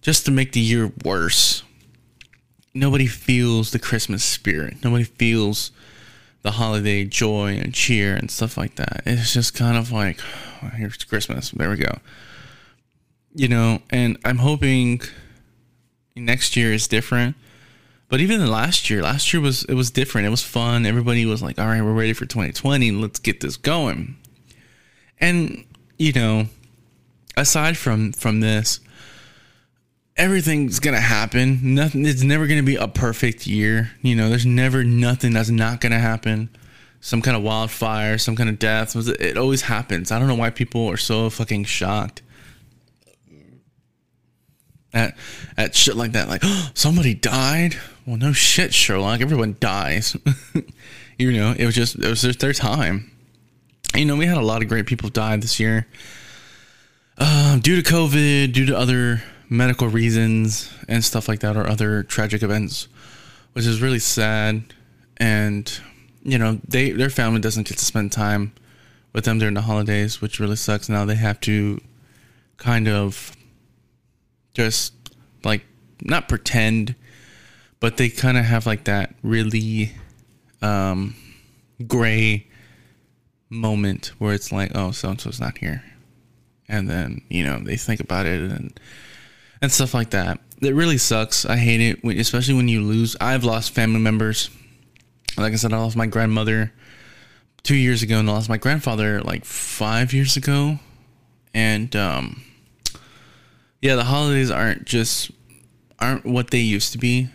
just 0.01 0.25
to 0.27 0.31
make 0.31 0.53
the 0.53 0.61
year 0.61 0.93
worse. 1.05 1.63
Nobody 2.75 3.07
feels 3.07 3.73
the 3.73 3.79
Christmas 3.79 4.23
spirit. 4.23 4.85
Nobody 4.85 5.05
feels 5.05 5.73
the 6.43 6.53
holiday 6.53 7.05
joy 7.05 7.59
and 7.59 7.75
cheer 7.75 8.15
and 8.15 8.31
stuff 8.31 8.57
like 8.57 8.77
that. 8.77 9.03
It's 9.05 9.33
just 9.33 9.55
kind 9.55 9.77
of 9.77 9.91
like, 9.91 10.21
oh, 10.63 10.69
here's 10.69 11.03
Christmas. 11.05 11.51
There 11.51 11.71
we 11.71 11.77
go. 11.77 11.99
You 13.35 13.49
know, 13.49 13.83
and 13.91 14.19
I'm 14.25 14.39
hoping 14.39 15.01
next 16.15 16.57
year 16.57 16.73
is 16.73 16.89
different 16.89 17.37
but 18.09 18.21
even 18.21 18.47
last 18.47 18.89
year, 18.89 19.03
last 19.03 19.33
year 19.33 19.43
was 19.43 19.65
it 19.65 19.75
was 19.75 19.91
different. 19.91 20.27
It 20.27 20.31
was 20.31 20.43
fun. 20.43 20.87
Everybody 20.87 21.27
was 21.27 21.43
like, 21.43 21.59
"All 21.59 21.67
right, 21.67 21.83
we're 21.83 21.93
ready 21.93 22.15
for 22.15 22.25
2020. 22.27 22.91
Let's 22.93 23.19
get 23.19 23.41
this 23.41 23.57
going." 23.57 24.17
And 25.21 25.65
you 25.99 26.13
know, 26.13 26.47
aside 27.37 27.77
from 27.77 28.13
from 28.13 28.41
this, 28.41 28.81
everything's 30.17 30.81
gonna 30.81 31.01
happen. 31.01 31.75
Nothing. 31.75 32.07
It's 32.07 32.23
never 32.23 32.47
gonna 32.47 32.63
be 32.63 32.77
a 32.77 32.89
perfect 32.89 33.47
year. 33.47 33.93
You 34.01 34.17
know, 34.17 34.31
there's 34.31 34.47
never 34.47 34.85
nothing 34.85 35.33
that's 35.33 35.51
not 35.51 35.81
gonna 35.81 35.99
happen. 35.99 36.49
Some 37.01 37.23
kind 37.23 37.37
of 37.37 37.43
wildfire, 37.43 38.19
some 38.19 38.37
kind 38.37 38.49
of 38.49 38.59
death. 38.59 38.97
It 38.97 39.37
always 39.37 39.63
happens. 39.63 40.11
I 40.11 40.19
don't 40.19 40.29
know 40.29 40.35
why 40.35 40.51
people 40.51 40.89
are 40.89 40.97
so 40.97 41.31
fucking 41.31 41.65
shocked 41.65 42.23
at 44.93 45.17
at 45.57 45.75
shit 45.75 45.97
like 45.97 46.13
that. 46.13 46.29
Like, 46.29 46.41
oh, 46.45 46.71
somebody 46.75 47.15
died. 47.15 47.77
Well, 48.07 48.17
no 48.17 48.33
shit, 48.33 48.73
Sherlock. 48.73 49.21
Everyone 49.21 49.57
dies. 49.61 50.17
you 51.19 51.33
know, 51.33 51.55
it 51.57 51.67
was 51.67 51.75
just 51.75 51.97
it 51.97 52.09
was 52.09 52.23
just 52.23 52.41
their 52.41 52.53
time. 52.53 53.11
You 53.95 54.05
know, 54.05 54.17
we 54.17 54.27
had 54.27 54.37
a 54.37 54.43
lot 54.43 54.63
of 54.63 54.69
great 54.69 54.87
people 54.87 55.09
die 55.09 55.37
this 55.37 55.59
year. 55.59 55.87
um, 57.19 57.61
due 57.61 57.81
to 57.81 57.93
COVID, 57.93 58.53
due 58.53 58.67
to 58.67 58.77
other 58.77 59.23
medical 59.49 59.89
reasons 59.89 60.71
and 60.89 61.05
stuff 61.05 61.29
like 61.29 61.41
that, 61.41 61.57
or 61.57 61.67
other 61.67 62.03
tragic 62.03 62.43
events, 62.43 62.89
which 63.55 63.67
is 63.67 63.81
really 63.83 63.99
sad. 63.99 64.63
And 65.17 65.81
you 66.23 66.39
know, 66.39 66.61
they 66.67 66.93
their 66.93 67.11
family 67.11 67.41
doesn't 67.41 67.67
get 67.67 67.79
to 67.79 67.85
spend 67.85 68.13
time 68.13 68.53
with 69.13 69.25
them 69.25 69.39
during 69.39 69.55
the 69.55 69.63
holidays, 69.63 70.21
which 70.21 70.39
really 70.39 70.57
sucks. 70.57 70.89
Now 70.89 71.05
they 71.05 71.17
have 71.17 71.41
to 71.41 71.81
kind 72.57 72.89
of 72.89 73.33
just 74.55 74.93
like 75.45 75.65
not 76.03 76.29
pretend, 76.29 76.95
but 77.81 77.97
they 77.97 78.09
kind 78.09 78.37
of 78.39 78.45
have 78.45 78.67
like 78.67 78.85
that 78.85 79.15
really 79.23 79.93
um, 80.63 81.15
gray 81.87 82.47
moment 83.51 84.13
where 84.19 84.35
it's 84.35 84.53
like, 84.53 84.73
oh, 84.75 84.91
so 84.91 85.11
and 85.11 85.21
so's 85.21 85.41
not 85.41 85.59
here, 85.59 85.83
and 86.69 86.89
then 86.89 87.23
you 87.29 87.45
know 87.45 87.59
they 87.59 87.77
think 87.77 88.01
about 88.01 88.27
it 88.27 88.41
and 88.41 88.79
and 89.61 89.73
stuff 89.73 89.95
like 89.95 90.11
that. 90.11 90.41
It 90.61 90.75
really 90.75 90.99
sucks. 90.99 91.45
I 91.47 91.57
hate 91.57 91.81
it, 91.81 92.19
especially 92.19 92.55
when 92.55 92.69
you 92.69 92.83
lose. 92.83 93.17
I've 93.21 93.45
lost 93.45 93.73
family 93.73 94.01
members. 94.01 94.51
Like 95.37 95.53
I 95.53 95.57
said, 95.57 95.73
I 95.73 95.79
lost 95.79 95.97
my 95.97 96.07
grandmother 96.07 96.73
two 97.63 97.77
years 97.77 98.03
ago, 98.03 98.19
and 98.19 98.29
I 98.29 98.33
lost 98.33 98.49
my 98.49 98.57
grandfather 98.57 99.21
like 99.21 99.45
five 99.45 100.13
years 100.13 100.37
ago. 100.37 100.79
And 101.55 101.95
um, 101.95 102.43
yeah, 103.81 103.95
the 103.95 104.05
holidays 104.05 104.51
aren't 104.51 104.85
just 104.85 105.31
aren't 106.01 106.25
what 106.25 106.51
they 106.51 106.59
used 106.59 106.93
to 106.93 106.99
be 106.99 107.29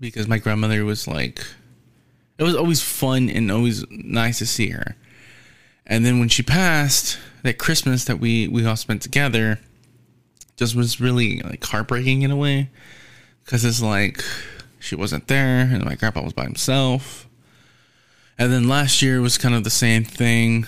because 0.00 0.28
my 0.28 0.38
grandmother 0.38 0.84
was 0.84 1.08
like 1.08 1.44
it 2.38 2.44
was 2.44 2.54
always 2.54 2.80
fun 2.80 3.28
and 3.28 3.50
always 3.50 3.84
nice 3.90 4.38
to 4.38 4.46
see 4.46 4.70
her. 4.70 4.96
And 5.86 6.04
then 6.04 6.20
when 6.20 6.28
she 6.28 6.42
passed, 6.42 7.18
that 7.42 7.58
Christmas 7.58 8.04
that 8.04 8.18
we 8.18 8.48
we 8.48 8.64
all 8.64 8.76
spent 8.76 9.02
together 9.02 9.58
just 10.56 10.74
was 10.74 11.00
really 11.00 11.40
like 11.40 11.64
heartbreaking 11.64 12.22
in 12.22 12.30
a 12.30 12.36
way 12.36 12.68
because 13.44 13.64
it's 13.64 13.80
like 13.80 14.22
she 14.80 14.94
wasn't 14.94 15.26
there 15.28 15.60
and 15.60 15.84
my 15.84 15.94
grandpa 15.94 16.22
was 16.22 16.32
by 16.32 16.44
himself. 16.44 17.26
And 18.38 18.52
then 18.52 18.68
last 18.68 19.02
year 19.02 19.20
was 19.20 19.38
kind 19.38 19.54
of 19.54 19.64
the 19.64 19.70
same 19.70 20.04
thing, 20.04 20.66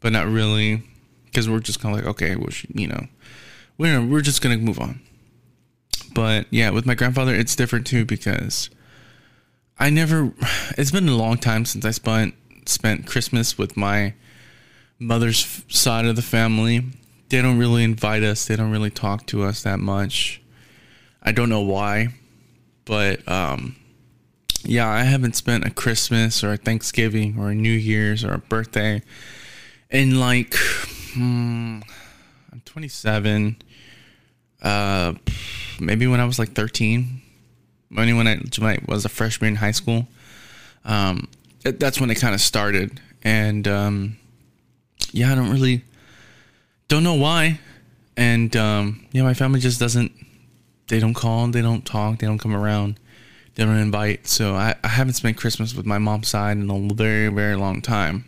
but 0.00 0.12
not 0.12 0.26
really 0.26 0.82
because 1.26 1.48
we're 1.48 1.60
just 1.60 1.80
kind 1.80 1.96
of 1.96 2.04
like 2.04 2.10
okay, 2.10 2.36
well, 2.36 2.50
she, 2.50 2.68
you 2.74 2.88
know, 2.88 3.06
we're 3.78 4.04
we're 4.04 4.20
just 4.20 4.42
gonna 4.42 4.58
move 4.58 4.78
on. 4.78 5.00
But 6.14 6.46
yeah, 6.50 6.70
with 6.70 6.86
my 6.86 6.94
grandfather, 6.94 7.34
it's 7.34 7.56
different 7.56 7.86
too 7.86 8.04
because 8.04 8.70
I 9.78 9.90
never. 9.90 10.32
It's 10.78 10.90
been 10.90 11.08
a 11.08 11.16
long 11.16 11.38
time 11.38 11.64
since 11.64 11.84
I 11.84 11.90
spent 11.90 12.34
spent 12.66 13.06
Christmas 13.06 13.56
with 13.56 13.76
my 13.76 14.14
mother's 14.98 15.62
side 15.68 16.06
of 16.06 16.16
the 16.16 16.22
family. 16.22 16.84
They 17.28 17.42
don't 17.42 17.58
really 17.58 17.84
invite 17.84 18.22
us. 18.22 18.46
They 18.46 18.56
don't 18.56 18.70
really 18.70 18.90
talk 18.90 19.26
to 19.26 19.42
us 19.44 19.62
that 19.62 19.78
much. 19.78 20.40
I 21.22 21.32
don't 21.32 21.48
know 21.48 21.62
why, 21.62 22.08
but 22.84 23.26
um, 23.28 23.76
yeah, 24.64 24.88
I 24.88 25.02
haven't 25.02 25.34
spent 25.34 25.64
a 25.64 25.70
Christmas 25.70 26.44
or 26.44 26.52
a 26.52 26.56
Thanksgiving 26.56 27.36
or 27.38 27.50
a 27.50 27.54
New 27.54 27.72
Year's 27.72 28.24
or 28.24 28.34
a 28.34 28.38
birthday 28.38 29.02
in 29.90 30.20
like 30.20 30.54
hmm, 31.14 31.80
I'm 32.56 32.62
27. 32.64 33.60
Uh, 34.62 35.12
maybe 35.78 36.06
when 36.06 36.20
I 36.20 36.24
was 36.24 36.38
like 36.38 36.52
13, 36.52 37.20
maybe 37.90 38.14
when 38.14 38.26
I 38.26 38.40
was 38.88 39.04
a 39.04 39.10
freshman 39.10 39.48
in 39.48 39.56
high 39.56 39.72
school. 39.72 40.06
Um, 40.86 41.28
it, 41.66 41.78
that's 41.78 42.00
when 42.00 42.10
it 42.10 42.14
kind 42.14 42.34
of 42.34 42.40
started, 42.40 42.98
and 43.22 43.68
um, 43.68 44.16
yeah, 45.12 45.32
I 45.32 45.34
don't 45.34 45.50
really 45.50 45.84
don't 46.88 47.04
know 47.04 47.12
why, 47.12 47.60
and 48.16 48.56
um, 48.56 49.06
yeah, 49.12 49.22
my 49.22 49.34
family 49.34 49.60
just 49.60 49.78
doesn't. 49.78 50.12
They 50.88 50.98
don't 50.98 51.12
call, 51.12 51.48
they 51.48 51.60
don't 51.60 51.84
talk, 51.84 52.20
they 52.20 52.26
don't 52.26 52.38
come 52.38 52.56
around, 52.56 52.98
they 53.54 53.66
don't 53.66 53.76
invite. 53.76 54.26
So 54.28 54.54
I, 54.54 54.76
I 54.82 54.88
haven't 54.88 55.12
spent 55.12 55.36
Christmas 55.36 55.74
with 55.74 55.84
my 55.84 55.98
mom's 55.98 56.28
side 56.28 56.56
in 56.56 56.70
a 56.70 56.94
very 56.94 57.28
very 57.28 57.56
long 57.56 57.82
time. 57.82 58.24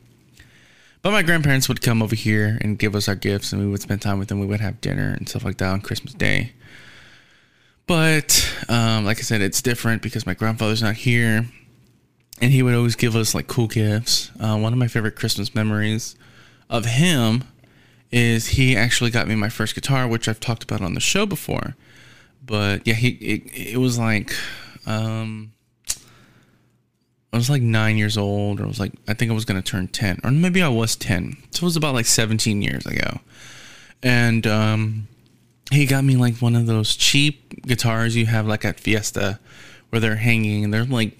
But 1.02 1.12
my 1.12 1.22
grandparents 1.22 1.68
would 1.68 1.80
come 1.80 2.02
over 2.02 2.16
here 2.16 2.58
and 2.60 2.78
give 2.78 2.94
us 2.94 3.08
our 3.08 3.14
gifts, 3.14 3.52
and 3.52 3.62
we 3.62 3.68
would 3.68 3.80
spend 3.80 4.02
time 4.02 4.18
with 4.18 4.28
them. 4.28 4.40
We 4.40 4.46
would 4.46 4.60
have 4.60 4.80
dinner 4.80 5.14
and 5.16 5.28
stuff 5.28 5.44
like 5.44 5.58
that 5.58 5.70
on 5.70 5.80
Christmas 5.80 6.12
Day. 6.14 6.52
But 7.86 8.52
um, 8.68 9.04
like 9.04 9.18
I 9.18 9.22
said, 9.22 9.40
it's 9.40 9.62
different 9.62 10.02
because 10.02 10.26
my 10.26 10.34
grandfather's 10.34 10.82
not 10.82 10.96
here, 10.96 11.46
and 12.40 12.52
he 12.52 12.62
would 12.62 12.74
always 12.74 12.96
give 12.96 13.16
us 13.16 13.34
like 13.34 13.46
cool 13.46 13.68
gifts. 13.68 14.30
Uh, 14.38 14.58
one 14.58 14.72
of 14.72 14.78
my 14.78 14.88
favorite 14.88 15.16
Christmas 15.16 15.54
memories 15.54 16.16
of 16.68 16.84
him 16.84 17.44
is 18.10 18.48
he 18.48 18.76
actually 18.76 19.10
got 19.10 19.28
me 19.28 19.34
my 19.34 19.48
first 19.48 19.74
guitar, 19.74 20.06
which 20.08 20.28
I've 20.28 20.40
talked 20.40 20.62
about 20.62 20.80
on 20.80 20.94
the 20.94 21.00
show 21.00 21.26
before. 21.26 21.76
But 22.44 22.86
yeah, 22.86 22.94
he 22.94 23.10
it, 23.10 23.72
it 23.74 23.76
was 23.78 23.98
like 23.98 24.34
um, 24.86 25.52
was 27.38 27.50
like 27.50 27.62
nine 27.62 27.96
years 27.96 28.16
old, 28.16 28.60
or 28.60 28.64
I 28.64 28.66
was 28.66 28.80
like 28.80 28.92
I 29.08 29.14
think 29.14 29.30
I 29.30 29.34
was 29.34 29.44
gonna 29.44 29.62
turn 29.62 29.88
ten, 29.88 30.20
or 30.24 30.30
maybe 30.30 30.62
I 30.62 30.68
was 30.68 30.96
ten. 30.96 31.36
So 31.50 31.58
it 31.58 31.64
was 31.64 31.76
about 31.76 31.94
like 31.94 32.06
seventeen 32.06 32.62
years 32.62 32.86
ago, 32.86 33.20
and 34.02 34.46
um, 34.46 35.08
he 35.70 35.86
got 35.86 36.04
me 36.04 36.16
like 36.16 36.36
one 36.36 36.56
of 36.56 36.66
those 36.66 36.96
cheap 36.96 37.62
guitars 37.62 38.16
you 38.16 38.26
have 38.26 38.46
like 38.46 38.64
at 38.64 38.80
Fiesta 38.80 39.38
where 39.90 40.00
they're 40.00 40.16
hanging 40.16 40.64
and 40.64 40.72
they're 40.72 40.84
like 40.84 41.18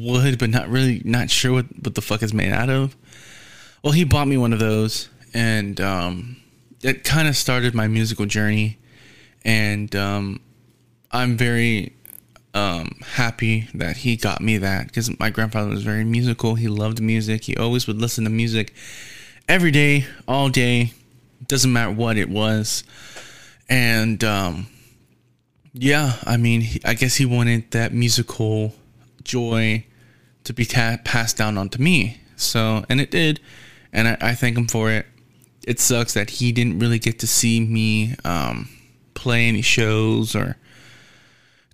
wood 0.00 0.38
but 0.38 0.50
not 0.50 0.68
really 0.68 1.00
not 1.04 1.30
sure 1.30 1.52
what, 1.52 1.66
what 1.82 1.94
the 1.94 2.02
fuck 2.02 2.22
is 2.22 2.32
made 2.32 2.52
out 2.52 2.70
of. 2.70 2.96
Well, 3.82 3.92
he 3.92 4.04
bought 4.04 4.28
me 4.28 4.36
one 4.36 4.52
of 4.52 4.58
those 4.58 5.08
and 5.34 5.80
um, 5.80 6.36
it 6.82 7.04
kind 7.04 7.28
of 7.28 7.36
started 7.36 7.74
my 7.74 7.88
musical 7.88 8.26
journey 8.26 8.78
and 9.44 9.94
um, 9.96 10.40
I'm 11.10 11.36
very 11.36 11.92
um, 12.58 13.00
happy 13.14 13.68
that 13.74 13.98
he 13.98 14.16
got 14.16 14.40
me 14.40 14.58
that 14.58 14.86
because 14.86 15.18
my 15.18 15.30
grandfather 15.30 15.70
was 15.70 15.82
very 15.82 16.04
musical. 16.04 16.56
He 16.56 16.68
loved 16.68 17.00
music. 17.00 17.44
He 17.44 17.56
always 17.56 17.86
would 17.86 18.00
listen 18.00 18.24
to 18.24 18.30
music 18.30 18.74
every 19.48 19.70
day, 19.70 20.06
all 20.26 20.48
day. 20.48 20.92
Doesn't 21.46 21.72
matter 21.72 21.92
what 21.92 22.16
it 22.16 22.28
was 22.28 22.84
and 23.68 24.22
um, 24.24 24.66
yeah, 25.72 26.14
I 26.24 26.36
mean, 26.36 26.66
I 26.84 26.94
guess 26.94 27.16
he 27.16 27.26
wanted 27.26 27.70
that 27.72 27.92
musical 27.92 28.74
joy 29.24 29.84
to 30.44 30.52
be 30.52 30.64
ta- 30.64 30.98
passed 31.04 31.36
down 31.36 31.58
onto 31.58 31.82
me. 31.82 32.20
So, 32.36 32.84
and 32.88 33.00
it 33.00 33.10
did, 33.10 33.40
and 33.92 34.08
I, 34.08 34.16
I, 34.20 34.34
thank 34.34 34.56
him 34.56 34.68
for 34.68 34.90
it. 34.90 35.06
It 35.66 35.80
sucks 35.80 36.14
that 36.14 36.30
he 36.30 36.52
didn't 36.52 36.78
really 36.78 36.98
get 36.98 37.18
to 37.18 37.26
see 37.26 37.60
me 37.60 38.14
um, 38.24 38.68
play 39.14 39.48
any 39.48 39.60
shows 39.60 40.34
or 40.34 40.56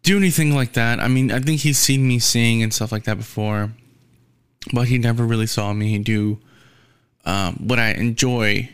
do 0.05 0.17
anything 0.17 0.55
like 0.55 0.75
that. 0.75 1.01
I 1.01 1.09
mean, 1.09 1.33
I 1.33 1.41
think 1.41 1.61
he's 1.61 1.79
seen 1.79 2.07
me 2.07 2.19
sing 2.21 2.63
and 2.63 2.73
stuff 2.73 2.93
like 2.93 3.05
that 3.05 3.19
before, 3.19 3.73
but 4.73 4.87
he 4.89 4.99
never 4.99 5.25
really 5.27 5.47
saw 5.47 5.73
me 5.73 5.99
do 5.99 6.39
um, 7.25 7.57
what 7.57 7.79
I 7.79 7.91
enjoy, 7.93 8.71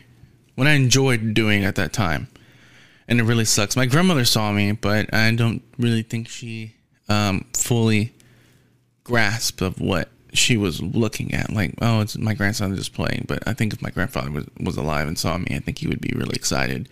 what 0.55 0.67
I 0.67 0.71
enjoyed 0.73 1.33
doing 1.33 1.65
at 1.65 1.75
that 1.75 1.91
time 1.91 2.27
and 3.11 3.19
it 3.19 3.23
really 3.23 3.43
sucks. 3.43 3.75
My 3.75 3.85
grandmother 3.87 4.23
saw 4.23 4.53
me, 4.53 4.71
but 4.71 5.13
I 5.13 5.35
don't 5.35 5.61
really 5.77 6.01
think 6.01 6.29
she 6.29 6.75
um, 7.09 7.45
fully 7.53 8.13
grasped 9.03 9.61
of 9.61 9.81
what 9.81 10.07
she 10.31 10.55
was 10.55 10.81
looking 10.81 11.33
at. 11.33 11.51
Like, 11.51 11.73
oh, 11.81 11.99
it's 11.99 12.17
my 12.17 12.33
grandson 12.33 12.73
just 12.73 12.93
playing. 12.93 13.25
But 13.27 13.45
I 13.45 13.51
think 13.51 13.73
if 13.73 13.81
my 13.81 13.89
grandfather 13.89 14.31
was, 14.31 14.45
was 14.61 14.77
alive 14.77 15.09
and 15.09 15.19
saw 15.19 15.37
me, 15.37 15.47
I 15.51 15.59
think 15.59 15.79
he 15.79 15.87
would 15.87 15.99
be 15.99 16.13
really 16.15 16.35
excited. 16.35 16.87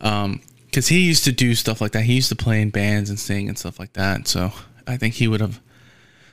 Um, 0.00 0.40
because 0.74 0.88
he 0.88 1.02
used 1.02 1.22
to 1.22 1.30
do 1.30 1.54
stuff 1.54 1.80
like 1.80 1.92
that. 1.92 2.02
He 2.02 2.14
used 2.14 2.30
to 2.30 2.34
play 2.34 2.60
in 2.60 2.70
bands 2.70 3.08
and 3.08 3.16
sing 3.16 3.48
and 3.48 3.56
stuff 3.56 3.78
like 3.78 3.92
that. 3.92 4.26
So 4.26 4.50
I 4.88 4.96
think 4.96 5.14
he 5.14 5.28
would 5.28 5.40
have. 5.40 5.60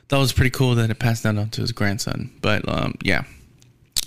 That 0.08 0.18
was 0.18 0.32
pretty 0.32 0.50
cool 0.50 0.74
that 0.74 0.90
it 0.90 0.98
passed 0.98 1.22
down 1.22 1.48
to 1.48 1.60
his 1.60 1.70
grandson. 1.70 2.32
But 2.40 2.68
um, 2.68 2.96
yeah, 3.04 3.22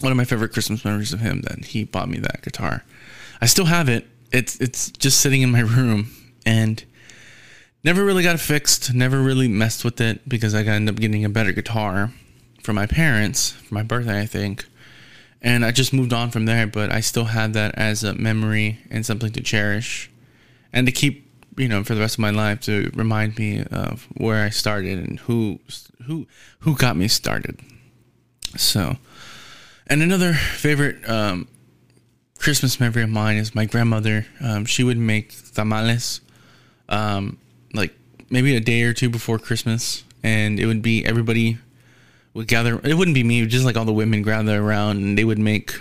one 0.01 0.11
of 0.11 0.17
my 0.17 0.25
favorite 0.25 0.51
Christmas 0.51 0.83
memories 0.83 1.13
of 1.13 1.21
him 1.21 1.43
that 1.43 1.63
he 1.63 1.85
bought 1.85 2.09
me 2.09 2.17
that 2.19 2.41
guitar. 2.41 2.83
I 3.39 3.45
still 3.45 3.63
have 3.63 3.87
it 3.87 4.09
it's 4.33 4.59
it's 4.59 4.91
just 4.91 5.21
sitting 5.21 5.41
in 5.41 5.51
my 5.51 5.59
room 5.77 6.11
and 6.45 6.83
never 7.85 8.03
really 8.03 8.21
got 8.21 8.35
it 8.35 8.39
fixed. 8.39 8.93
Never 8.93 9.21
really 9.21 9.47
messed 9.47 9.85
with 9.85 10.01
it 10.01 10.27
because 10.27 10.53
I 10.53 10.63
got 10.63 10.73
end 10.73 10.89
up 10.89 10.97
getting 10.97 11.23
a 11.23 11.29
better 11.29 11.53
guitar 11.53 12.11
for 12.61 12.73
my 12.73 12.87
parents 12.87 13.51
for 13.51 13.73
my 13.73 13.83
birthday, 13.83 14.19
I 14.19 14.25
think. 14.25 14.65
And 15.41 15.63
I 15.63 15.71
just 15.71 15.93
moved 15.93 16.11
on 16.11 16.29
from 16.29 16.43
there, 16.43 16.67
but 16.67 16.91
I 16.91 16.99
still 16.99 17.25
have 17.25 17.53
that 17.53 17.75
as 17.75 18.03
a 18.03 18.13
memory 18.15 18.79
and 18.91 19.05
something 19.05 19.31
to 19.31 19.41
cherish 19.41 20.09
and 20.75 20.85
to 20.85 20.91
keep, 20.91 21.25
you 21.57 21.69
know, 21.69 21.83
for 21.83 21.95
the 21.95 22.01
rest 22.01 22.15
of 22.15 22.19
my 22.19 22.29
life 22.29 22.59
to 22.59 22.91
remind 22.93 23.39
me 23.39 23.63
of 23.71 24.07
where 24.17 24.43
I 24.43 24.49
started 24.49 24.99
and 24.99 25.19
who 25.21 25.59
who 26.05 26.27
who 26.59 26.75
got 26.75 26.97
me 26.97 27.07
started. 27.07 27.59
So, 28.57 28.97
and 29.87 30.03
another 30.03 30.33
favorite 30.33 31.09
um, 31.09 31.47
Christmas 32.37 32.79
memory 32.79 33.03
of 33.03 33.09
mine 33.09 33.37
is 33.37 33.55
my 33.55 33.65
grandmother. 33.65 34.27
Um, 34.41 34.65
she 34.65 34.83
would 34.83 34.97
make 34.97 35.33
tamales, 35.53 36.19
um, 36.89 37.37
like 37.73 37.93
maybe 38.29 38.55
a 38.55 38.59
day 38.59 38.83
or 38.83 38.93
two 38.93 39.09
before 39.09 39.39
Christmas, 39.39 40.03
and 40.23 40.59
it 40.59 40.65
would 40.65 40.81
be 40.81 41.05
everybody 41.05 41.57
would 42.33 42.47
gather. 42.47 42.79
It 42.83 42.95
wouldn't 42.95 43.15
be 43.15 43.23
me, 43.23 43.45
just 43.47 43.63
like 43.63 43.77
all 43.77 43.85
the 43.85 43.93
women 43.93 44.23
gather 44.23 44.61
around, 44.61 44.97
and 44.97 45.17
they 45.17 45.23
would 45.23 45.39
make, 45.39 45.79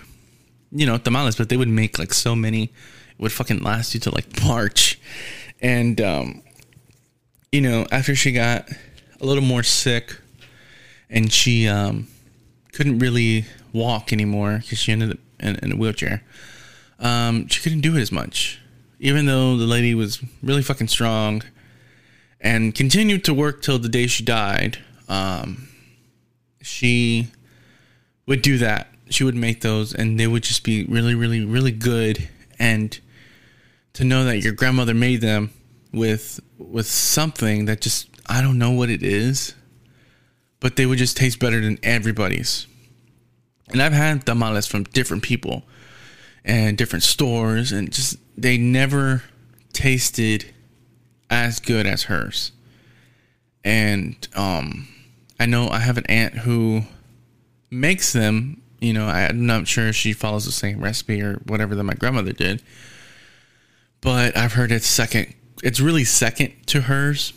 you 0.70 0.86
know, 0.86 0.98
tamales, 0.98 1.34
but 1.34 1.48
they 1.48 1.56
would 1.56 1.68
make 1.68 1.98
like 1.98 2.14
so 2.14 2.36
many. 2.36 2.70
Would 3.18 3.32
fucking 3.32 3.62
last 3.62 3.94
you 3.94 4.00
to 4.00 4.14
like 4.14 4.42
March. 4.44 5.00
And 5.60 6.00
um, 6.00 6.42
you 7.52 7.60
know, 7.60 7.86
after 7.90 8.14
she 8.14 8.32
got 8.32 8.68
a 9.20 9.26
little 9.26 9.42
more 9.42 9.62
sick 9.62 10.16
and 11.08 11.32
she 11.32 11.68
um, 11.68 12.08
couldn't 12.72 12.98
really 12.98 13.46
walk 13.72 14.12
anymore 14.12 14.58
because 14.60 14.78
she 14.78 14.92
ended 14.92 15.12
up 15.12 15.18
in, 15.40 15.56
in 15.56 15.72
a 15.72 15.76
wheelchair. 15.76 16.22
Um, 16.98 17.48
she 17.48 17.60
couldn't 17.62 17.80
do 17.80 17.96
it 17.96 18.00
as 18.00 18.12
much, 18.12 18.60
even 18.98 19.26
though 19.26 19.56
the 19.56 19.66
lady 19.66 19.94
was 19.94 20.22
really 20.42 20.62
fucking 20.62 20.88
strong 20.88 21.42
and 22.40 22.74
continued 22.74 23.24
to 23.24 23.34
work 23.34 23.62
till 23.62 23.78
the 23.78 23.88
day 23.88 24.06
she 24.06 24.24
died. 24.24 24.78
Um, 25.08 25.68
she 26.60 27.28
would 28.26 28.42
do 28.42 28.58
that. 28.58 28.88
She 29.10 29.24
would 29.24 29.34
make 29.34 29.60
those, 29.60 29.94
and 29.94 30.18
they 30.18 30.26
would 30.26 30.42
just 30.42 30.64
be 30.64 30.84
really, 30.84 31.14
really, 31.14 31.44
really 31.44 31.72
good. 31.72 32.28
And 32.58 32.98
to 33.94 34.04
know 34.04 34.24
that 34.24 34.38
your 34.38 34.52
grandmother 34.52 34.94
made 34.94 35.20
them 35.20 35.50
with 35.92 36.40
with 36.58 36.86
something 36.86 37.64
that 37.66 37.80
just 37.80 38.08
I 38.26 38.40
don't 38.42 38.58
know 38.58 38.70
what 38.70 38.90
it 38.90 39.02
is, 39.02 39.54
but 40.60 40.76
they 40.76 40.86
would 40.86 40.98
just 40.98 41.16
taste 41.16 41.38
better 41.38 41.60
than 41.60 41.78
everybody's. 41.82 42.66
And 43.70 43.82
I've 43.82 43.92
had 43.92 44.26
tamales 44.26 44.66
from 44.66 44.84
different 44.84 45.22
people 45.22 45.64
and 46.44 46.76
different 46.76 47.02
stores, 47.02 47.72
and 47.72 47.90
just 47.90 48.16
they 48.36 48.58
never 48.58 49.22
tasted 49.72 50.52
as 51.30 51.60
good 51.60 51.86
as 51.86 52.04
hers. 52.04 52.52
And 53.64 54.28
um, 54.34 54.88
I 55.40 55.46
know 55.46 55.68
I 55.68 55.78
have 55.78 55.96
an 55.96 56.06
aunt 56.06 56.34
who 56.34 56.82
makes 57.70 58.12
them. 58.12 58.60
You 58.80 58.92
know, 58.92 59.06
I'm 59.06 59.46
not 59.46 59.66
sure 59.66 59.88
if 59.88 59.96
she 59.96 60.12
follows 60.12 60.44
the 60.44 60.52
same 60.52 60.80
recipe 60.80 61.22
or 61.22 61.36
whatever 61.46 61.74
that 61.74 61.84
my 61.84 61.94
grandmother 61.94 62.32
did, 62.32 62.62
but 64.04 64.36
I've 64.36 64.52
heard 64.52 64.70
it's 64.70 64.86
second. 64.86 65.34
It's 65.64 65.80
really 65.80 66.04
second 66.04 66.52
to 66.66 66.82
hers. 66.82 67.32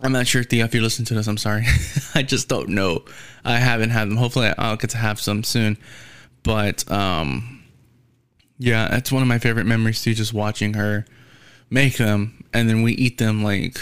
I'm 0.00 0.12
not 0.12 0.26
sure, 0.26 0.42
Thea, 0.42 0.64
if 0.64 0.74
you 0.74 0.80
listen 0.80 1.04
to 1.04 1.14
this. 1.14 1.26
I'm 1.26 1.36
sorry. 1.36 1.66
I 2.14 2.22
just 2.22 2.48
don't 2.48 2.70
know. 2.70 3.04
I 3.44 3.58
haven't 3.58 3.90
had 3.90 4.08
them. 4.08 4.16
Hopefully, 4.16 4.52
I'll 4.58 4.76
get 4.76 4.90
to 4.90 4.96
have 4.96 5.20
some 5.20 5.44
soon. 5.44 5.76
But 6.42 6.90
um, 6.90 7.62
yeah, 8.58 8.88
that's 8.88 9.12
one 9.12 9.22
of 9.22 9.28
my 9.28 9.38
favorite 9.38 9.66
memories 9.66 10.02
too. 10.02 10.14
Just 10.14 10.32
watching 10.32 10.74
her 10.74 11.04
make 11.68 11.98
them, 11.98 12.44
and 12.54 12.68
then 12.68 12.82
we 12.82 12.92
eat 12.92 13.18
them 13.18 13.44
like 13.44 13.78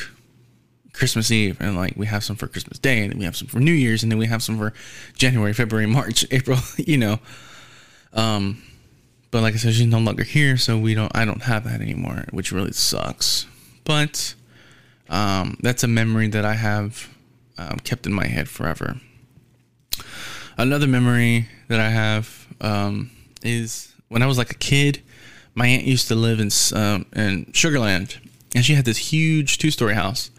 Christmas 0.93 1.31
Eve, 1.31 1.57
and 1.61 1.77
like 1.77 1.95
we 1.97 2.07
have 2.07 2.25
some 2.25 2.35
for 2.35 2.49
Christmas 2.49 2.81
Day, 2.81 3.03
and 3.03 3.13
then 3.13 3.19
we 3.19 3.25
have 3.25 3.37
some 3.37 3.47
for 3.47 3.61
New 3.61 3.73
Year's, 3.73 4.03
and 4.03 4.11
then 4.11 4.19
we 4.19 4.27
have 4.27 4.43
some 4.43 4.59
for 4.59 4.73
January, 5.17 5.53
February, 5.53 5.87
March, 5.87 6.27
April. 6.33 6.59
You 6.77 6.99
know, 6.99 7.19
um, 8.13 8.63
but 9.35 9.43
like 9.43 9.55
I 9.55 9.57
said, 9.57 9.75
she's 9.75 9.87
no 9.88 9.99
longer 9.99 10.23
here, 10.23 10.57
so 10.57 10.79
we 10.79 10.95
don't. 10.95 11.11
I 11.12 11.25
don't 11.25 11.43
have 11.43 11.64
that 11.64 11.81
anymore, 11.81 12.25
which 12.31 12.53
really 12.53 12.71
sucks. 12.71 13.47
But 13.83 14.33
um, 15.09 15.57
that's 15.61 15.83
a 15.83 15.88
memory 15.88 16.29
that 16.29 16.45
I 16.45 16.55
have 16.55 17.12
um, 17.59 17.79
kept 17.81 18.07
in 18.07 18.12
my 18.12 18.29
head 18.29 18.49
forever. 18.49 19.00
Another 20.57 20.87
memory 20.87 21.49
that 21.67 21.81
I 21.81 21.88
have 21.88 22.47
um, 22.61 23.11
is 23.42 23.92
when 24.07 24.23
I 24.23 24.27
was 24.27 24.38
like 24.38 24.53
a 24.53 24.55
kid. 24.55 25.03
My 25.57 25.66
aunt 25.66 25.83
used 25.83 26.07
to 26.07 26.14
live 26.14 26.38
in 26.38 26.51
um, 26.73 27.05
in 27.16 27.47
Sugarland, 27.47 28.18
and 28.55 28.64
she 28.64 28.75
had 28.75 28.85
this 28.85 28.99
huge 28.99 29.59
two 29.59 29.73
story 29.73 29.94
house, 29.94 30.31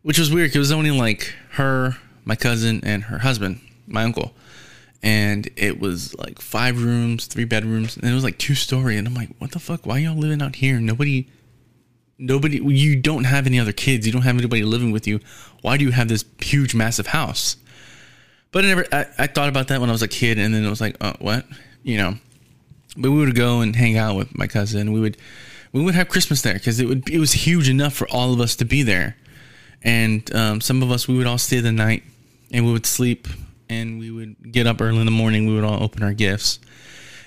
which 0.00 0.18
was 0.18 0.32
weird. 0.32 0.48
Cause 0.48 0.56
It 0.56 0.60
was 0.60 0.72
only 0.72 0.92
like 0.92 1.34
her, 1.50 1.98
my 2.24 2.36
cousin, 2.36 2.80
and 2.84 3.02
her 3.02 3.18
husband, 3.18 3.60
my 3.86 4.02
uncle, 4.02 4.32
and 5.04 5.50
it 5.56 5.78
was 5.78 6.16
like 6.16 6.40
five 6.40 6.82
rooms, 6.82 7.26
three 7.26 7.44
bedrooms, 7.44 7.98
and 7.98 8.10
it 8.10 8.14
was 8.14 8.24
like 8.24 8.38
two 8.38 8.54
story. 8.54 8.96
And 8.96 9.06
I'm 9.06 9.14
like, 9.14 9.28
what 9.38 9.52
the 9.52 9.58
fuck? 9.58 9.84
Why 9.84 9.98
y'all 9.98 10.16
living 10.16 10.40
out 10.40 10.56
here? 10.56 10.80
Nobody 10.80 11.28
nobody 12.16 12.58
you 12.58 12.96
don't 12.96 13.24
have 13.24 13.44
any 13.44 13.58
other 13.58 13.72
kids 13.72 14.06
you 14.06 14.12
don't 14.12 14.22
have 14.22 14.38
anybody 14.38 14.62
living 14.62 14.92
with 14.92 15.04
you 15.04 15.18
why 15.62 15.76
do 15.76 15.84
you 15.84 15.90
have 15.90 16.06
this 16.06 16.24
huge 16.40 16.72
massive 16.72 17.08
house 17.08 17.56
but 18.52 18.64
I 18.64 18.68
never 18.68 18.86
I, 18.92 19.06
I 19.18 19.26
thought 19.26 19.48
about 19.48 19.66
that 19.66 19.80
when 19.80 19.90
I 19.90 19.92
was 19.92 20.02
a 20.02 20.06
kid 20.06 20.38
and 20.38 20.54
then 20.54 20.64
it 20.64 20.70
was 20.70 20.80
like 20.80 20.96
oh 21.00 21.14
what 21.18 21.44
you 21.82 21.96
know 21.96 22.14
but 22.96 23.10
we 23.10 23.18
would 23.18 23.34
go 23.34 23.62
and 23.62 23.74
hang 23.74 23.98
out 23.98 24.14
with 24.14 24.38
my 24.38 24.46
cousin 24.46 24.92
we 24.92 25.00
would 25.00 25.16
we 25.72 25.82
would 25.82 25.96
have 25.96 26.08
Christmas 26.08 26.42
there 26.42 26.54
because 26.54 26.78
it 26.78 26.86
would 26.86 27.10
it 27.10 27.18
was 27.18 27.32
huge 27.32 27.68
enough 27.68 27.94
for 27.94 28.08
all 28.10 28.32
of 28.32 28.40
us 28.40 28.54
to 28.56 28.64
be 28.64 28.84
there 28.84 29.16
and 29.82 30.32
um, 30.36 30.60
some 30.60 30.84
of 30.84 30.92
us 30.92 31.08
we 31.08 31.16
would 31.16 31.26
all 31.26 31.36
stay 31.36 31.58
the 31.58 31.72
night 31.72 32.04
and 32.52 32.64
we 32.64 32.70
would 32.70 32.86
sleep 32.86 33.26
and 33.80 33.98
we 33.98 34.10
would 34.10 34.52
get 34.52 34.66
up 34.66 34.80
early 34.80 34.98
in 34.98 35.06
the 35.06 35.10
morning 35.12 35.46
we 35.46 35.54
would 35.54 35.64
all 35.64 35.82
open 35.82 36.02
our 36.02 36.12
gifts 36.12 36.58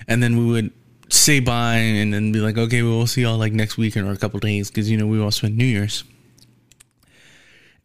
and 0.08 0.22
then 0.22 0.36
we 0.36 0.44
would 0.46 0.70
say 1.10 1.40
bye 1.40 1.76
and 1.76 2.12
then 2.12 2.32
be 2.32 2.40
like, 2.40 2.58
okay, 2.58 2.82
well, 2.82 2.98
we'll 2.98 3.06
see 3.06 3.22
y'all 3.22 3.38
like 3.38 3.52
next 3.52 3.76
weekend 3.76 4.08
or 4.08 4.12
a 4.12 4.16
couple 4.16 4.40
days 4.40 4.70
because 4.70 4.90
you 4.90 4.96
know 4.96 5.06
we 5.06 5.20
all 5.20 5.30
spend 5.30 5.56
New 5.56 5.64
Year's. 5.64 6.04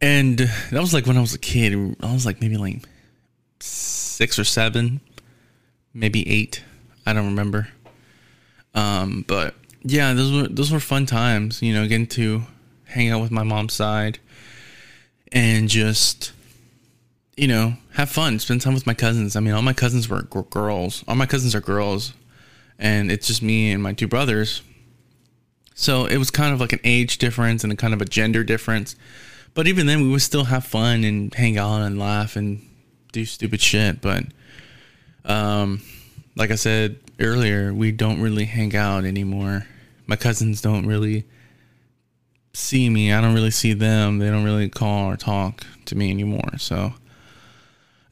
And 0.02 0.38
that 0.38 0.82
was 0.82 0.94
like 0.94 1.06
when 1.06 1.18
I 1.18 1.22
was 1.22 1.34
a 1.34 1.40
kid. 1.40 1.74
I 2.02 2.14
was 2.14 2.26
like 2.26 2.42
maybe 2.42 2.58
like 2.58 2.82
six 3.60 4.38
or 4.38 4.44
seven, 4.44 5.00
maybe 5.94 6.28
eight. 6.28 6.64
I 7.06 7.14
don't 7.14 7.26
remember. 7.26 7.70
Um, 8.76 9.24
but 9.28 9.56
yeah, 9.84 10.14
those 10.14 10.32
were 10.32 10.48
those 10.50 10.72
were 10.72 10.82
fun 10.82 11.06
times. 11.06 11.62
You 11.62 11.74
know, 11.74 11.88
getting 11.88 12.08
to 12.08 12.44
hang 12.86 13.10
out 13.10 13.22
with 13.22 13.32
my 13.32 13.44
mom's 13.44 13.74
side 13.74 14.20
and 15.32 15.70
just 15.70 16.34
you 17.36 17.48
know 17.48 17.76
have 17.94 18.10
fun, 18.10 18.40
spend 18.40 18.62
time 18.62 18.74
with 18.74 18.88
my 18.88 18.94
cousins. 18.94 19.36
I 19.36 19.40
mean, 19.40 19.54
all 19.54 19.62
my 19.62 19.74
cousins 19.74 20.10
were 20.10 20.24
girls. 20.24 21.04
All 21.08 21.16
my 21.16 21.26
cousins 21.26 21.56
are 21.56 21.62
girls 21.62 22.14
and 22.80 23.12
it's 23.12 23.28
just 23.28 23.42
me 23.42 23.72
and 23.72 23.82
my 23.82 23.94
two 23.94 24.08
brothers. 24.08 24.62
So 25.76 26.06
it 26.06 26.18
was 26.18 26.30
kind 26.30 26.54
of 26.54 26.60
like 26.60 26.74
an 26.74 26.80
age 26.84 27.18
difference 27.18 27.64
and 27.64 27.74
a 27.74 27.76
kind 27.76 27.94
of 27.94 28.02
a 28.02 28.06
gender 28.06 28.44
difference. 28.44 28.96
But 29.54 29.68
even 29.68 29.86
then, 29.86 30.02
we 30.02 30.10
would 30.10 30.22
still 30.22 30.46
have 30.46 30.66
fun 30.66 31.04
and 31.04 31.34
hang 31.34 31.58
out 31.58 31.82
and 31.82 32.00
laugh 32.00 32.36
and 32.36 32.68
do 33.12 33.26
stupid 33.26 33.62
shit. 33.62 34.02
But, 34.02 34.26
um, 35.26 35.82
like 36.36 36.52
I 36.52 36.56
said 36.56 37.00
earlier, 37.20 37.74
we 37.74 37.92
don't 37.92 38.22
really 38.22 38.46
hang 38.46 38.76
out 38.76 39.06
anymore. 39.06 39.68
My 40.08 40.16
cousins 40.16 40.62
don't 40.62 40.86
really 40.86 41.26
see 42.54 42.90
me. 42.90 43.14
I 43.14 43.22
don't 43.22 43.34
really 43.34 43.52
see 43.52 43.74
them. 43.74 44.20
They 44.20 44.30
don't 44.30 44.44
really 44.44 44.70
call 44.70 45.10
or 45.12 45.18
talk 45.18 45.66
to 45.86 45.96
me 45.96 46.12
anymore. 46.12 46.58
So 46.58 46.94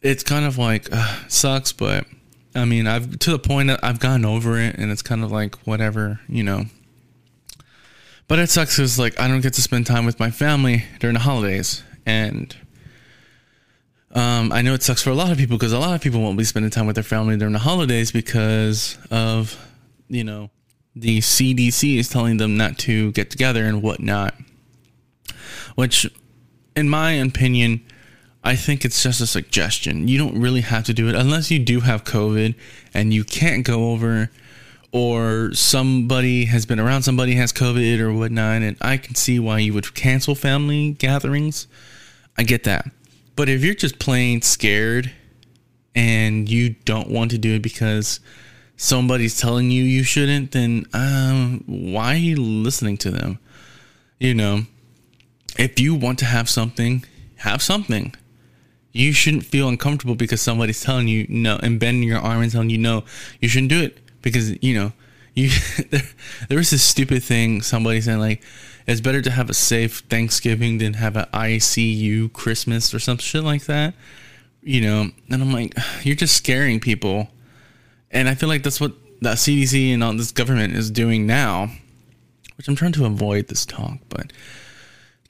it's 0.02 0.24
kind 0.24 0.46
of 0.46 0.58
like 0.58 0.90
uh, 0.92 1.28
sucks, 1.28 1.72
but 1.72 2.06
I 2.56 2.66
mean, 2.66 2.88
I've 2.88 3.20
to 3.20 3.32
the 3.32 3.40
point 3.40 3.68
that 3.68 3.84
I've 3.84 4.00
gotten 4.00 4.26
over 4.26 4.60
it, 4.60 4.76
and 4.76 4.92
it's 4.92 5.02
kind 5.02 5.24
of 5.24 5.32
like 5.32 5.56
whatever, 5.68 6.20
you 6.28 6.44
know. 6.44 6.66
But 8.28 8.40
it 8.40 8.50
sucks 8.50 8.78
because 8.78 8.98
like 8.98 9.20
I 9.20 9.28
don't 9.28 9.42
get 9.42 9.54
to 9.54 9.62
spend 9.62 9.86
time 9.86 10.06
with 10.06 10.20
my 10.20 10.32
family 10.32 10.86
during 11.00 11.14
the 11.14 11.20
holidays, 11.20 11.84
and 12.06 12.56
um, 14.14 14.52
I 14.52 14.62
know 14.62 14.74
it 14.74 14.84
sucks 14.84 15.02
for 15.02 15.12
a 15.12 15.16
lot 15.16 15.32
of 15.32 15.38
people 15.38 15.58
because 15.58 15.74
a 15.74 15.80
lot 15.80 15.96
of 15.96 16.02
people 16.02 16.22
won't 16.22 16.38
be 16.38 16.44
spending 16.44 16.72
time 16.72 16.88
with 16.88 16.96
their 16.96 17.04
family 17.04 17.38
during 17.38 17.54
the 17.54 17.60
holidays 17.60 18.12
because 18.12 18.98
of 19.10 19.58
you 20.10 20.24
know 20.24 20.50
the 20.96 21.20
CDC 21.20 21.98
is 21.98 22.10
telling 22.10 22.38
them 22.38 22.58
not 22.58 22.78
to 22.80 23.12
get 23.14 23.30
together 23.30 23.64
and 23.66 23.82
whatnot. 23.82 24.36
Which, 25.76 26.06
in 26.76 26.90
my 26.90 27.14
opinion, 27.14 27.86
I 28.44 28.56
think 28.56 28.84
it's 28.84 29.04
just 29.04 29.22
a 29.22 29.28
suggestion. 29.28 30.08
You 30.08 30.18
don't 30.18 30.40
really 30.40 30.62
have 30.62 30.86
to 30.86 30.94
do 30.94 31.08
it 31.08 31.16
unless 31.16 31.52
you 31.52 31.60
do 31.60 31.82
have 31.82 32.04
COVID 32.04 32.56
and 32.94 33.14
you 33.14 33.24
can't 33.24 33.64
go 33.64 33.92
over, 33.92 34.32
or 34.92 35.54
somebody 35.54 36.46
has 36.46 36.66
been 36.66 36.80
around 36.80 37.04
somebody 37.04 37.36
has 37.36 37.54
COVID 37.54 38.00
or 38.00 38.14
whatnot. 38.14 38.62
And 38.62 38.78
I 38.82 38.98
can 38.98 39.16
see 39.16 39.40
why 39.40 39.60
you 39.60 39.74
would 39.74 39.94
cancel 39.94 40.36
family 40.36 40.92
gatherings. 40.94 41.68
I 42.38 42.44
get 42.44 42.64
that. 42.64 42.90
But 43.36 43.48
if 43.48 43.64
you're 43.64 43.76
just 43.76 44.00
plain 44.00 44.42
scared 44.42 45.12
and 45.96 46.50
you 46.50 46.72
don't 46.86 47.10
want 47.10 47.32
to 47.32 47.38
do 47.38 47.56
it 47.56 47.62
because 47.62 48.20
somebody's 48.76 49.40
telling 49.40 49.72
you 49.72 49.84
you 49.84 50.04
shouldn't, 50.04 50.52
then 50.52 50.86
um, 50.94 51.64
why 51.68 52.14
are 52.14 52.18
you 52.18 52.36
listening 52.36 52.98
to 52.98 53.12
them? 53.12 53.40
You 54.20 54.34
know, 54.34 54.64
if 55.58 55.80
you 55.80 55.96
want 55.96 56.20
to 56.20 56.26
have 56.26 56.50
something, 56.50 57.06
have 57.38 57.62
something 57.62 58.14
you 58.94 59.14
shouldn't 59.14 59.46
feel 59.46 59.70
uncomfortable 59.70 60.16
because 60.16 60.42
somebody's 60.42 60.82
telling 60.82 61.08
you 61.08 61.26
no 61.30 61.58
and 61.64 61.80
bending 61.80 62.08
your 62.08 62.20
arm 62.20 62.42
and 62.42 62.52
telling 62.52 62.70
you 62.70 62.78
no 62.78 63.04
you 63.40 63.48
shouldn't 63.48 63.70
do 63.70 63.82
it 63.82 63.98
because 64.22 64.62
you 64.64 64.74
know 64.74 64.92
you 65.34 65.50
there, 65.90 66.02
there 66.50 66.58
was 66.58 66.70
this 66.70 66.84
stupid 66.84 67.24
thing 67.24 67.62
somebody 67.62 68.02
saying 68.02 68.20
like 68.20 68.44
it's 68.88 69.02
better 69.02 69.22
to 69.22 69.32
have 69.32 69.50
a 69.50 69.54
safe 69.54 70.00
thanksgiving 70.10 70.78
than 70.80 70.94
have 70.94 71.16
an 71.16 71.26
icu 71.34 72.32
christmas 72.34 72.94
or 72.94 73.00
some 73.00 73.18
shit 73.18 73.44
like 73.44 73.66
that 73.66 73.94
you 74.62 74.82
know? 74.82 75.10
And 75.30 75.42
i'm 75.42 75.52
like 75.52 75.76
you're 76.04 76.16
just 76.16 76.36
scaring 76.36 76.80
people. 76.80 77.30
And 78.12 78.28
i 78.28 78.36
feel 78.36 78.50
like 78.50 78.64
that's 78.64 78.82
what 78.82 78.94
that 79.22 79.38
cdc 79.38 79.94
and 79.94 80.04
all 80.04 80.14
this 80.14 80.32
government 80.32 80.76
is 80.76 80.90
doing 80.90 81.28
now 81.28 81.70
which 82.56 82.68
i'm 82.68 82.76
trying 82.76 82.92
to 82.92 83.06
avoid 83.06 83.48
this 83.48 83.66
talk 83.68 84.00
but 84.10 84.34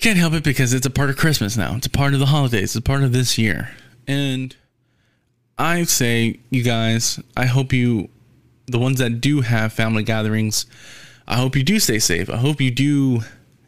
can't 0.02 0.18
help 0.18 0.34
it 0.34 0.44
because 0.44 0.74
it's 0.74 0.86
a 0.86 0.90
part 0.90 1.12
of 1.12 1.18
Christmas 1.18 1.56
now. 1.56 1.76
It's 1.76 1.86
a 1.86 1.92
part 1.92 2.14
of 2.14 2.20
the 2.20 2.26
holidays. 2.26 2.64
It's 2.64 2.76
a 2.76 2.82
part 2.82 3.04
of 3.04 3.14
this 3.14 3.38
year. 3.38 3.70
And 4.08 4.56
I 5.60 5.84
say, 5.84 6.40
you 6.50 6.64
guys, 6.64 7.20
I 7.38 7.46
hope 7.46 7.72
you, 7.72 8.10
the 8.66 8.80
ones 8.80 8.98
that 8.98 9.22
do 9.22 9.42
have 9.42 9.72
family 9.72 10.04
gatherings, 10.04 10.66
I 11.28 11.36
hope 11.36 11.56
you 11.56 11.64
do 11.64 11.80
stay 11.80 12.00
safe. 12.00 12.32
I 12.32 12.38
hope 12.38 12.60
you 12.60 12.72
do, 12.72 13.22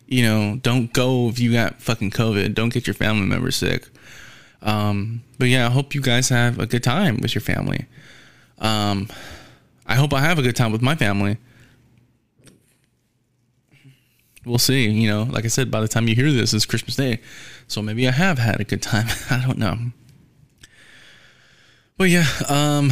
you 0.08 0.24
know, 0.24 0.60
don't 0.64 0.92
go 0.92 1.30
if 1.30 1.40
you 1.40 1.54
got 1.54 1.80
fucking 1.80 2.10
COVID. 2.12 2.56
Don't 2.56 2.74
get 2.74 2.88
your 2.88 2.96
family 2.96 3.28
members 3.28 3.56
sick. 3.56 3.88
Um, 4.64 5.22
but 5.38 5.50
yeah, 5.50 5.68
I 5.68 5.70
hope 5.70 5.94
you 5.94 6.02
guys 6.02 6.30
have 6.30 6.58
a 6.58 6.66
good 6.66 6.84
time 6.84 7.18
with 7.18 7.36
your 7.36 7.42
family. 7.44 7.86
Um, 8.58 9.08
I 9.86 9.96
hope 9.96 10.14
I 10.14 10.22
have 10.22 10.40
a 10.40 10.42
good 10.42 10.56
time 10.56 10.72
with 10.72 10.82
my 10.82 10.96
family. 10.96 11.38
We'll 14.46 14.58
see. 14.58 14.90
You 14.90 15.10
know, 15.10 15.24
like 15.24 15.46
I 15.46 15.48
said, 15.48 15.72
by 15.72 15.82
the 15.82 15.88
time 15.88 16.08
you 16.08 16.16
hear 16.16 16.32
this, 16.32 16.54
it's 16.54 16.66
Christmas 16.66 16.96
Day. 16.96 17.20
So 17.68 17.82
maybe 17.82 18.08
I 18.08 18.12
have 18.12 18.40
had 18.40 18.60
a 18.60 18.64
good 18.64 18.82
time. 18.82 19.08
I 19.30 19.44
don't 19.46 19.58
know. 19.58 19.78
But 21.98 22.10
yeah, 22.10 22.26
um, 22.50 22.92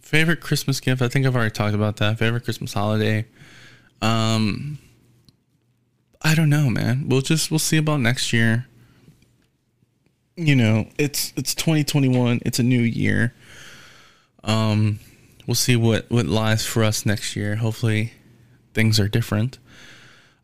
favorite 0.00 0.40
Christmas 0.40 0.80
gift. 0.80 1.00
I 1.00 1.08
think 1.08 1.24
I've 1.24 1.36
already 1.36 1.52
talked 1.52 1.74
about 1.74 1.98
that. 1.98 2.18
Favorite 2.18 2.44
Christmas 2.44 2.72
holiday. 2.72 3.26
Um, 4.02 4.78
I 6.20 6.34
don't 6.34 6.50
know, 6.50 6.68
man. 6.68 7.08
We'll 7.08 7.20
just 7.20 7.50
we'll 7.50 7.60
see 7.60 7.76
about 7.76 8.00
next 8.00 8.32
year. 8.32 8.66
You 10.34 10.56
know, 10.56 10.88
it's 10.98 11.32
it's 11.36 11.54
2021. 11.54 12.40
It's 12.44 12.58
a 12.58 12.64
new 12.64 12.80
year. 12.80 13.34
Um, 14.42 14.98
we'll 15.46 15.54
see 15.54 15.76
what 15.76 16.10
what 16.10 16.26
lies 16.26 16.66
for 16.66 16.82
us 16.82 17.06
next 17.06 17.36
year. 17.36 17.56
Hopefully, 17.56 18.12
things 18.74 18.98
are 18.98 19.06
different. 19.06 19.59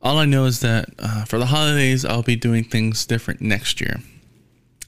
All 0.03 0.19
I 0.19 0.25
know 0.25 0.45
is 0.45 0.61
that 0.61 0.91
uh, 0.99 1.25
for 1.25 1.39
the 1.39 1.47
holidays, 1.47 2.05
I'll 2.05 2.23
be 2.23 2.37
doing 2.37 2.65
things 2.65 3.07
different 3.07 3.41
next 3.41 3.81
year. 3.81 4.01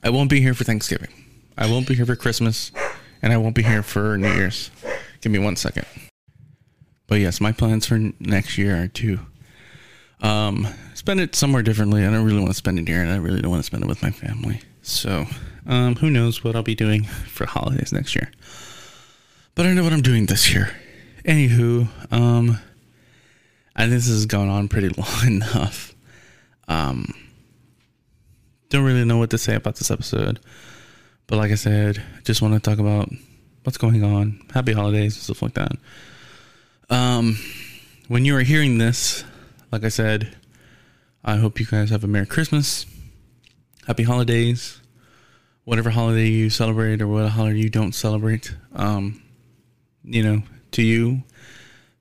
I 0.03 0.11
won't 0.11 0.31
be 0.31 0.40
here 0.40 0.55
for 0.55 0.64
Thanksgiving. 0.64 1.11
I 1.57 1.68
won't 1.68 1.88
be 1.88 1.94
here 1.94 2.07
for 2.07 2.14
Christmas, 2.14 2.71
and 3.21 3.33
I 3.33 3.37
won't 3.37 3.55
be 3.55 3.62
here 3.62 3.83
for 3.83 4.16
New 4.16 4.33
Year's. 4.33 4.71
Give 5.21 5.33
me 5.33 5.38
one 5.38 5.57
second. 5.57 5.87
But 7.09 7.16
yes, 7.16 7.40
my 7.40 7.53
plans 7.53 7.87
for 7.87 7.99
next 8.21 8.59
year 8.59 8.85
are 8.85 8.88
to 8.88 9.18
um, 10.21 10.68
spend 10.94 11.21
it 11.21 11.35
somewhere 11.35 11.62
differently. 11.62 12.05
I 12.05 12.11
don't 12.11 12.25
really 12.25 12.38
want 12.38 12.51
to 12.51 12.57
spend 12.57 12.79
it 12.79 12.87
here, 12.87 13.03
and 13.03 13.11
I 13.11 13.16
really 13.16 13.40
don't 13.40 13.51
want 13.51 13.61
to 13.61 13.66
spend 13.66 13.83
it 13.83 13.88
with 13.88 14.03
my 14.03 14.11
family. 14.11 14.61
So, 14.83 15.27
um, 15.66 15.97
who 15.97 16.11
knows 16.11 16.44
what 16.44 16.55
I'll 16.55 16.62
be 16.62 16.75
doing 16.75 17.05
for 17.33 17.47
holidays 17.47 17.92
next 17.92 18.14
year. 18.14 18.31
But 19.55 19.66
I 19.66 19.73
know 19.73 19.83
what 19.83 19.92
I'm 19.92 20.03
doing 20.03 20.27
this 20.27 20.53
year. 20.53 20.71
Anywho, 21.25 21.88
um, 22.12 22.59
I 23.79 23.83
think 23.83 23.93
this 23.93 24.09
has 24.09 24.27
gone 24.27 24.49
on 24.49 24.67
pretty 24.67 24.88
long 24.99 25.27
enough. 25.27 25.95
Um, 26.67 27.14
don't 28.69 28.85
really 28.85 29.05
know 29.05 29.19
what 29.19 29.31
to 29.31 29.38
say 29.38 29.55
about 29.55 29.77
this 29.77 29.91
episode. 29.91 30.41
But 31.29 31.37
like 31.37 31.53
I 31.53 31.55
said, 31.55 32.03
just 32.25 32.43
want 32.43 32.55
to 32.55 32.61
talk 32.61 32.81
about 32.81 33.09
what's 33.62 33.79
going 33.79 34.03
on, 34.03 34.41
happy 34.53 34.73
holidays, 34.73 35.14
and 35.14 35.23
stuff 35.23 35.43
like 35.43 35.55
that. 35.55 35.73
Um, 36.91 37.38
when 38.09 38.25
you 38.25 38.37
are 38.37 38.43
hearing 38.43 38.79
this, 38.79 39.25
like 39.71 39.85
I 39.85 39.91
said, 39.91 40.37
I 41.25 41.37
hope 41.37 41.61
you 41.61 41.67
guys 41.67 41.91
have 41.91 42.03
a 42.03 42.09
Merry 42.09 42.27
Christmas, 42.27 42.85
Happy 43.87 44.03
Holidays, 44.03 44.81
whatever 45.64 45.91
holiday 45.91 46.27
you 46.27 46.51
celebrate 46.51 47.01
or 47.01 47.07
what 47.07 47.29
holiday 47.29 47.59
you 47.59 47.69
don't 47.69 47.95
celebrate. 47.95 48.55
Um, 48.75 49.23
you 50.03 50.23
know, 50.23 50.43
to 50.73 50.83
you, 50.83 51.23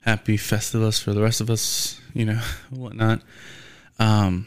Happy 0.00 0.36
Festivus 0.36 1.02
for 1.02 1.12
the 1.12 1.22
rest 1.22 1.40
of 1.40 1.50
us, 1.50 2.00
you 2.14 2.24
know, 2.24 2.40
whatnot. 2.70 3.20
Um, 3.98 4.46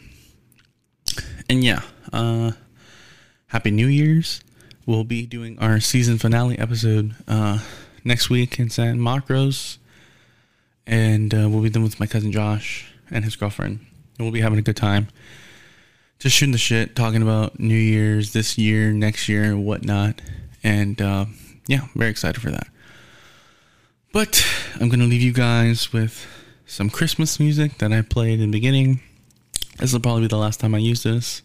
and 1.48 1.62
yeah, 1.62 1.82
uh, 2.12 2.52
Happy 3.46 3.70
New 3.70 3.86
Year's 3.86 4.42
we'll 4.86 5.04
be 5.04 5.26
doing 5.26 5.58
our 5.58 5.80
season 5.80 6.18
finale 6.18 6.58
episode 6.58 7.14
uh, 7.28 7.58
next 8.04 8.30
week 8.30 8.58
in 8.58 8.70
San 8.70 9.00
Marcos, 9.00 9.78
and 10.86 11.32
uh, 11.34 11.48
we'll 11.48 11.62
be 11.62 11.70
done 11.70 11.82
with 11.82 12.00
my 12.00 12.06
cousin 12.06 12.32
Josh 12.32 12.92
and 13.10 13.24
his 13.24 13.36
girlfriend. 13.36 13.80
And 14.18 14.26
we'll 14.26 14.32
be 14.32 14.40
having 14.40 14.58
a 14.58 14.62
good 14.62 14.76
time, 14.76 15.08
just 16.18 16.36
shooting 16.36 16.52
the 16.52 16.58
shit, 16.58 16.96
talking 16.96 17.22
about 17.22 17.58
New 17.58 17.74
Year's 17.74 18.32
this 18.32 18.58
year, 18.58 18.92
next 18.92 19.28
year, 19.28 19.44
and 19.44 19.64
whatnot. 19.64 20.20
And 20.62 21.00
uh, 21.00 21.26
yeah, 21.66 21.86
very 21.94 22.10
excited 22.10 22.40
for 22.40 22.50
that. 22.50 22.68
But 24.12 24.46
I'm 24.78 24.90
gonna 24.90 25.06
leave 25.06 25.22
you 25.22 25.32
guys 25.32 25.90
with 25.90 26.26
some 26.66 26.90
Christmas 26.90 27.40
music 27.40 27.78
that 27.78 27.92
I 27.92 28.02
played 28.02 28.40
in 28.40 28.50
the 28.50 28.58
beginning. 28.58 29.00
This 29.78 29.94
will 29.94 30.00
probably 30.00 30.22
be 30.22 30.28
the 30.28 30.36
last 30.36 30.60
time 30.60 30.74
I 30.74 30.78
use 30.78 31.02
this, 31.02 31.40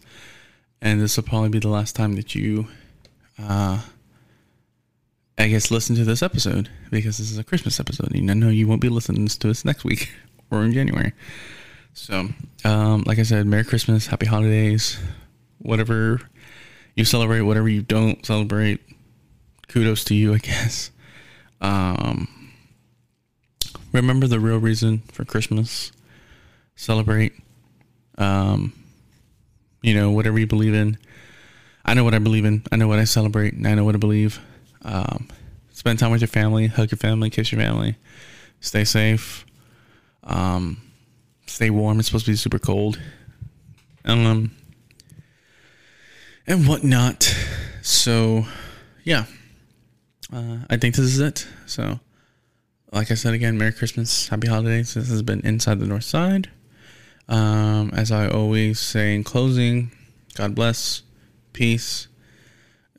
and 0.82 1.00
this 1.00 1.16
will 1.16 1.24
probably 1.24 1.48
be 1.48 1.60
the 1.60 1.70
last 1.70 1.96
time 1.96 2.16
that 2.16 2.36
you 2.36 2.68
uh, 3.40 3.82
I 5.38 5.48
guess 5.48 5.72
listen 5.72 5.96
to 5.96 6.04
this 6.04 6.22
episode 6.22 6.70
because 6.92 7.20
this 7.20 7.32
is 7.32 7.38
a 7.38 7.44
Christmas 7.44 7.80
episode. 7.80 8.14
And 8.14 8.30
I 8.30 8.34
know 8.34 8.50
you 8.50 8.68
won't 8.68 8.82
be 8.82 8.90
listening 8.90 9.28
to 9.28 9.48
this 9.48 9.64
next 9.64 9.86
week 9.86 10.12
or 10.52 10.64
in 10.64 10.74
January. 10.74 11.14
So, 11.94 12.28
um, 12.66 13.04
like 13.06 13.18
I 13.18 13.24
said, 13.24 13.48
Merry 13.48 13.64
Christmas, 13.64 14.08
Happy 14.08 14.26
Holidays, 14.26 15.00
whatever 15.60 16.20
you 16.96 17.06
celebrate, 17.06 17.42
whatever 17.42 17.70
you 17.70 17.82
don't 17.82 18.26
celebrate, 18.26 18.82
kudos 19.70 20.04
to 20.06 20.16
you, 20.16 20.34
I 20.34 20.40
guess. 20.40 20.92
Um, 21.62 22.28
remember 23.98 24.28
the 24.28 24.40
real 24.40 24.58
reason 24.58 25.00
for 25.12 25.26
Christmas. 25.26 25.92
Celebrate. 26.76 27.34
Um, 28.18 28.74
you 29.82 29.94
know, 29.94 30.12
whatever 30.12 30.40
you 30.40 30.48
believe 30.48 30.74
in. 30.74 30.98
I 31.86 31.94
know 31.94 32.04
what 32.04 32.14
I 32.14 32.20
believe 32.20 32.46
in. 32.46 32.64
I 32.72 32.76
know 32.76 32.88
what 32.88 33.00
I 33.00 33.06
celebrate. 33.06 33.54
And 33.54 33.68
I 33.68 33.76
know 33.76 33.86
what 33.86 33.96
I 33.96 34.00
believe. 34.00 34.40
Um, 34.84 35.30
spend 35.72 36.00
time 36.00 36.12
with 36.12 36.22
your 36.22 36.28
family. 36.28 36.68
Hug 36.68 36.92
your 36.92 36.98
family. 36.98 37.30
Kiss 37.30 37.52
your 37.52 37.62
family. 37.62 37.96
Stay 38.60 38.84
safe. 38.84 39.46
Um, 40.24 40.82
stay 41.46 41.70
warm. 41.70 42.00
It's 42.00 42.08
supposed 42.08 42.26
to 42.26 42.32
be 42.32 42.38
super 42.38 42.60
cold. 42.60 43.00
Um, 44.06 44.52
and 46.46 46.68
whatnot. 46.68 47.36
So, 47.82 48.46
yeah. 49.04 49.26
Uh, 50.32 50.58
I 50.70 50.78
think 50.78 50.96
this 50.96 51.06
is 51.06 51.20
it. 51.20 51.48
So, 51.66 52.00
like 52.92 53.12
I 53.12 53.16
said 53.16 53.34
again, 53.34 53.58
Merry 53.58 53.74
Christmas, 53.74 54.30
Happy 54.30 54.48
Holidays. 54.48 54.94
This 54.94 55.10
has 55.10 55.22
been 55.22 55.42
Inside 55.42 55.80
the 55.80 55.86
North 55.86 56.04
Side. 56.04 56.50
Um, 57.28 57.92
as 57.94 58.12
I 58.12 58.30
always 58.30 58.80
say 58.80 59.14
in 59.14 59.24
closing, 59.24 59.92
God 60.36 60.56
bless 60.56 61.02
peace. 61.54 62.08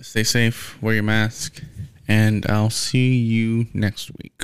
Stay 0.00 0.22
safe, 0.22 0.80
wear 0.82 0.94
your 0.94 1.02
mask, 1.02 1.62
and 2.06 2.46
I'll 2.46 2.70
see 2.70 3.16
you 3.16 3.66
next 3.72 4.10
week. 4.22 4.37